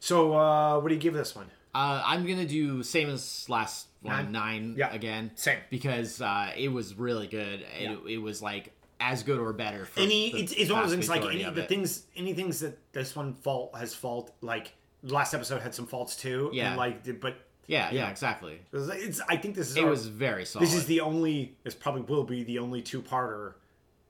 So 0.00 0.34
uh, 0.36 0.80
what 0.80 0.88
do 0.88 0.94
you 0.94 1.00
give 1.00 1.14
this 1.14 1.34
one? 1.34 1.46
uh, 1.74 2.02
I'm 2.04 2.26
gonna 2.26 2.46
do 2.46 2.82
same 2.82 3.08
as 3.08 3.46
last 3.48 3.86
one, 4.02 4.16
Nine? 4.16 4.32
nine 4.32 4.74
Yeah. 4.76 4.92
again. 4.92 5.30
Same. 5.36 5.58
because 5.70 6.20
uh, 6.20 6.50
it 6.56 6.68
was 6.72 6.94
really 6.94 7.26
good. 7.26 7.60
Yeah. 7.80 7.92
It, 7.92 7.98
it 8.14 8.18
was 8.18 8.42
like 8.42 8.72
as 9.00 9.22
good 9.22 9.38
or 9.38 9.52
better. 9.52 9.84
For 9.84 10.00
Any 10.00 10.32
the 10.32 10.38
it's, 10.40 10.52
it's 10.52 10.70
one 10.70 10.80
of 10.82 10.86
those 10.90 10.94
things 10.94 11.08
like 11.08 11.22
any 11.24 11.44
the 11.44 11.62
it. 11.62 11.68
things 11.68 12.04
any 12.16 12.34
things 12.34 12.60
that 12.60 12.78
this 12.92 13.14
one 13.14 13.34
fault 13.34 13.74
has 13.76 13.94
fault 13.94 14.32
like 14.40 14.72
last 15.02 15.34
episode 15.34 15.62
had 15.62 15.74
some 15.74 15.86
faults 15.86 16.16
too. 16.16 16.50
Yeah. 16.52 16.68
And 16.70 16.76
like 16.76 17.20
but 17.20 17.36
Yeah, 17.66 17.90
yeah, 17.92 18.10
exactly. 18.10 18.60
it's, 18.72 18.88
it's 18.90 19.20
I 19.28 19.36
think 19.36 19.54
this 19.54 19.70
is 19.70 19.76
It 19.76 19.84
our- 19.84 19.90
was 19.90 20.06
very 20.06 20.44
solid. 20.44 20.66
this 20.66 20.74
is 20.74 20.86
the 20.86 21.00
only 21.00 21.56
this 21.64 21.74
probably 21.74 22.02
will 22.02 22.24
be 22.24 22.42
the 22.44 22.58
only 22.58 22.82
two 22.82 23.00
parter 23.02 23.54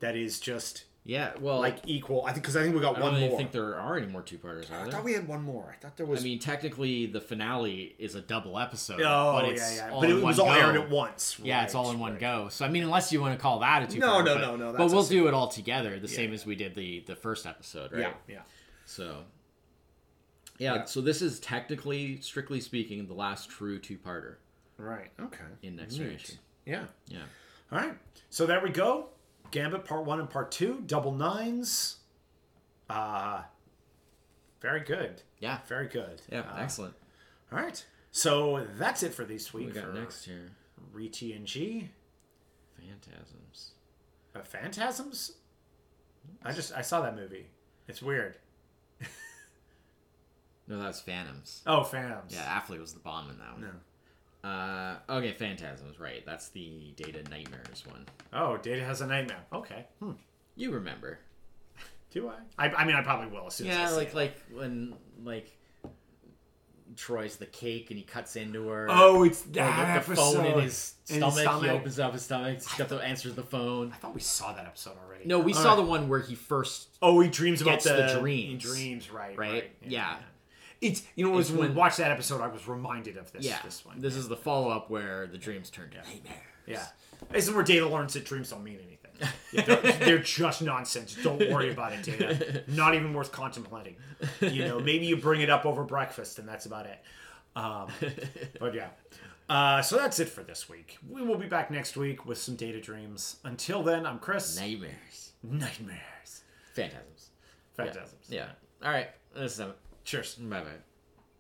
that 0.00 0.16
is 0.16 0.40
just 0.40 0.84
yeah. 1.08 1.32
Well, 1.40 1.58
like 1.58 1.78
equal. 1.86 2.24
I 2.26 2.32
think 2.32 2.42
because 2.44 2.54
I 2.56 2.62
think 2.62 2.74
we 2.74 2.80
got. 2.82 2.96
I 2.98 3.00
one 3.00 3.12
don't 3.12 3.20
even 3.20 3.30
more. 3.30 3.38
think 3.38 3.50
there 3.52 3.74
are 3.76 3.96
any 3.96 4.06
more 4.06 4.20
two 4.20 4.36
parters. 4.36 4.66
I 4.70 4.90
thought 4.90 5.02
we 5.02 5.14
had 5.14 5.26
one 5.26 5.42
more. 5.42 5.74
I 5.74 5.80
thought 5.82 5.96
there 5.96 6.04
was. 6.04 6.20
I 6.20 6.24
mean, 6.24 6.38
technically, 6.38 7.06
the 7.06 7.20
finale 7.20 7.96
is 7.98 8.14
a 8.14 8.20
double 8.20 8.58
episode. 8.58 9.00
oh 9.00 9.32
but 9.40 9.46
yeah, 9.46 9.50
it's 9.52 9.76
yeah. 9.76 9.90
all 9.90 10.00
But 10.02 10.10
in 10.10 10.18
it 10.18 10.22
was 10.22 10.38
one 10.38 10.48
all 10.50 10.54
go. 10.54 10.60
aired 10.60 10.76
at 10.76 10.90
once. 10.90 11.40
Yeah, 11.42 11.64
it's 11.64 11.74
Right, 11.74 11.80
all 11.80 11.90
in 11.90 11.98
one 11.98 12.12
right. 12.12 12.20
go. 12.20 12.48
So 12.50 12.64
I 12.66 12.68
mean, 12.68 12.82
unless 12.82 13.10
you 13.10 13.20
want 13.22 13.34
to 13.34 13.40
call 13.42 13.60
that 13.60 13.82
a 13.84 13.86
two. 13.86 13.98
No, 13.98 14.20
no, 14.22 14.34
but, 14.34 14.40
no, 14.42 14.56
no, 14.56 14.72
But 14.72 14.78
that's 14.78 14.92
we'll 14.92 15.04
a- 15.06 15.08
do 15.08 15.26
it 15.28 15.34
all 15.34 15.48
together, 15.48 15.98
the 15.98 16.06
same 16.08 16.32
as 16.34 16.44
we 16.44 16.54
did 16.54 16.74
the 16.74 17.00
the 17.06 17.16
first 17.16 17.46
episode, 17.46 17.90
right? 17.92 18.00
Yeah, 18.02 18.12
yeah. 18.28 18.42
So, 18.84 19.24
yeah, 20.58 20.74
Yeah. 20.74 20.84
So 20.84 21.00
this 21.00 21.22
is 21.22 21.40
technically, 21.40 22.20
strictly 22.20 22.60
speaking, 22.60 23.06
the 23.06 23.14
last 23.14 23.48
true 23.50 23.78
two-parter 23.78 24.36
Right. 24.76 25.10
Okay. 25.20 25.44
in 25.62 25.76
Next 25.76 25.92
Neat. 25.94 25.98
Generation. 26.00 26.38
Yeah. 26.66 26.84
Yeah. 27.08 27.18
All 27.72 27.78
right. 27.78 27.94
So 28.30 28.44
there 28.46 28.60
we 28.62 28.70
go. 28.70 29.08
Gambit 29.50 29.84
Part 29.84 30.04
One 30.04 30.20
and 30.20 30.28
Part 30.30 30.50
Two, 30.50 30.82
double 30.86 31.12
nines. 31.12 31.96
Uh 32.88 33.42
very 34.60 34.80
good. 34.80 35.22
Yeah. 35.38 35.58
Very 35.68 35.86
good. 35.86 36.20
Yeah. 36.30 36.40
Uh, 36.40 36.56
excellent. 36.58 36.94
All 37.52 37.58
right. 37.58 37.84
So 38.10 38.66
that's 38.76 39.02
it 39.02 39.14
for 39.14 39.24
this 39.24 39.54
What 39.54 39.64
we 39.64 39.70
got 39.70 39.84
for 39.84 39.92
next 39.92 40.24
here? 40.24 40.50
ReTNG. 40.94 41.88
Phantasms. 42.76 43.72
Uh, 44.34 44.40
Phantasms. 44.42 45.32
I 46.44 46.52
just 46.52 46.72
I 46.74 46.82
saw 46.82 47.00
that 47.02 47.14
movie. 47.16 47.46
It's 47.86 48.02
weird. 48.02 48.36
No, 50.70 50.78
that's 50.82 51.00
Phantoms. 51.00 51.62
Oh, 51.66 51.82
Phantoms. 51.82 52.30
Yeah, 52.34 52.60
Affleck 52.60 52.78
was 52.78 52.92
the 52.92 53.00
bomb 53.00 53.30
in 53.30 53.38
that 53.38 53.52
one. 53.52 53.62
No. 53.62 53.70
Uh, 54.48 54.96
okay, 55.10 55.32
Phantasms, 55.32 56.00
right. 56.00 56.24
That's 56.24 56.48
the 56.48 56.92
Data 56.96 57.22
Nightmares 57.30 57.84
one. 57.86 58.06
Oh, 58.32 58.56
Data 58.56 58.84
has 58.84 59.00
a 59.00 59.06
nightmare. 59.06 59.40
Okay. 59.52 59.86
Hmm. 60.00 60.12
You 60.56 60.70
remember. 60.72 61.18
Do 62.10 62.28
I? 62.30 62.66
I? 62.66 62.70
I 62.70 62.84
mean, 62.84 62.96
I 62.96 63.02
probably 63.02 63.26
will 63.28 63.46
as 63.48 63.54
soon 63.54 63.66
as 63.68 63.76
I 63.76 63.80
Yeah, 63.80 63.88
see 63.88 63.94
like 63.96 64.08
it. 64.08 64.14
like 64.14 64.36
when 64.52 64.94
like 65.22 65.50
Troi's 66.96 67.36
the 67.36 67.46
cake 67.46 67.90
and 67.90 67.98
he 67.98 68.04
cuts 68.04 68.36
into 68.36 68.68
her. 68.68 68.86
Oh, 68.90 69.24
it's 69.24 69.42
that 69.42 70.04
the, 70.04 70.10
the 70.10 70.16
phone 70.16 70.46
in 70.46 70.60
his 70.60 70.94
In 71.08 71.16
stomach. 71.30 71.62
He 71.64 71.68
opens 71.68 71.98
up 71.98 72.14
his 72.14 72.22
stomach. 72.22 72.54
He's 72.54 72.66
got 72.74 72.88
the 72.88 72.96
answers 72.96 73.34
the 73.34 73.42
phone. 73.42 73.92
I 73.92 73.96
thought 73.96 74.14
we 74.14 74.20
saw 74.22 74.54
that 74.54 74.64
episode 74.64 74.96
already. 75.04 75.26
No, 75.26 75.38
we 75.38 75.52
All 75.52 75.60
saw 75.60 75.68
right. 75.70 75.76
the 75.76 75.82
one 75.82 76.08
where 76.08 76.20
he 76.20 76.34
first. 76.34 76.96
Oh, 77.02 77.20
he 77.20 77.28
dreams 77.28 77.60
about 77.60 77.82
the, 77.82 77.90
the 77.92 78.18
dreams. 78.20 78.64
He 78.64 78.70
dreams, 78.70 79.10
right? 79.10 79.36
Right? 79.36 79.52
Right. 79.52 79.72
Yeah. 79.86 80.16
It's 80.80 81.02
you 81.16 81.28
know 81.28 81.38
It's 81.38 81.50
when 81.50 81.70
we 81.70 81.74
watched 81.74 81.98
that 81.98 82.10
episode, 82.10 82.40
I 82.40 82.46
was 82.48 82.68
reminded 82.68 83.16
of 83.16 83.30
this. 83.32 83.44
Yeah, 83.44 83.58
This 83.64 83.84
one. 83.84 84.00
This 84.00 84.14
is 84.16 84.28
the 84.28 84.36
follow 84.36 84.68
up 84.70 84.90
where 84.90 85.26
the 85.26 85.38
dreams 85.38 85.70
turned 85.70 85.92
to 85.92 85.98
nightmares. 85.98 86.36
yeah. 86.66 86.86
This 87.32 87.48
is 87.48 87.54
where 87.54 87.64
Data 87.64 87.88
learns 87.88 88.14
that 88.14 88.24
dreams 88.24 88.50
don't 88.50 88.62
mean 88.62 88.74
anything. 88.76 88.94
Yeah, 89.52 89.62
they're, 89.62 89.92
they're 89.92 90.18
just 90.18 90.62
nonsense. 90.62 91.16
Don't 91.22 91.40
worry 91.50 91.72
about 91.72 91.92
it, 91.92 92.02
Data. 92.04 92.62
Not 92.68 92.94
even 92.94 93.12
worth 93.14 93.32
contemplating. 93.32 93.96
You 94.40 94.64
know, 94.66 94.78
maybe 94.78 95.06
you 95.06 95.16
bring 95.16 95.40
it 95.40 95.50
up 95.50 95.66
over 95.66 95.82
breakfast, 95.82 96.38
and 96.38 96.46
that's 96.48 96.66
about 96.66 96.86
it. 96.86 97.00
Um, 97.56 97.88
but 98.60 98.74
yeah. 98.74 98.88
Uh, 99.48 99.80
so 99.82 99.96
that's 99.96 100.20
it 100.20 100.28
for 100.28 100.42
this 100.42 100.68
week. 100.68 100.98
We 101.08 101.22
will 101.22 101.38
be 101.38 101.46
back 101.48 101.70
next 101.70 101.96
week 101.96 102.26
with 102.26 102.38
some 102.38 102.54
Data 102.54 102.80
dreams. 102.80 103.36
Until 103.42 103.82
then, 103.82 104.06
I'm 104.06 104.18
Chris. 104.20 104.56
Nightmares. 104.60 105.32
Nightmares. 105.42 106.42
Phantasms. 106.74 107.30
Phantasms. 107.74 108.26
Yeah. 108.28 108.48
All 108.84 108.90
right. 108.92 109.08
This 109.34 109.54
is 109.54 109.60
it. 109.60 109.76
Cheers. 110.08 110.36
Bye 110.36 110.62
bye. 110.62 110.87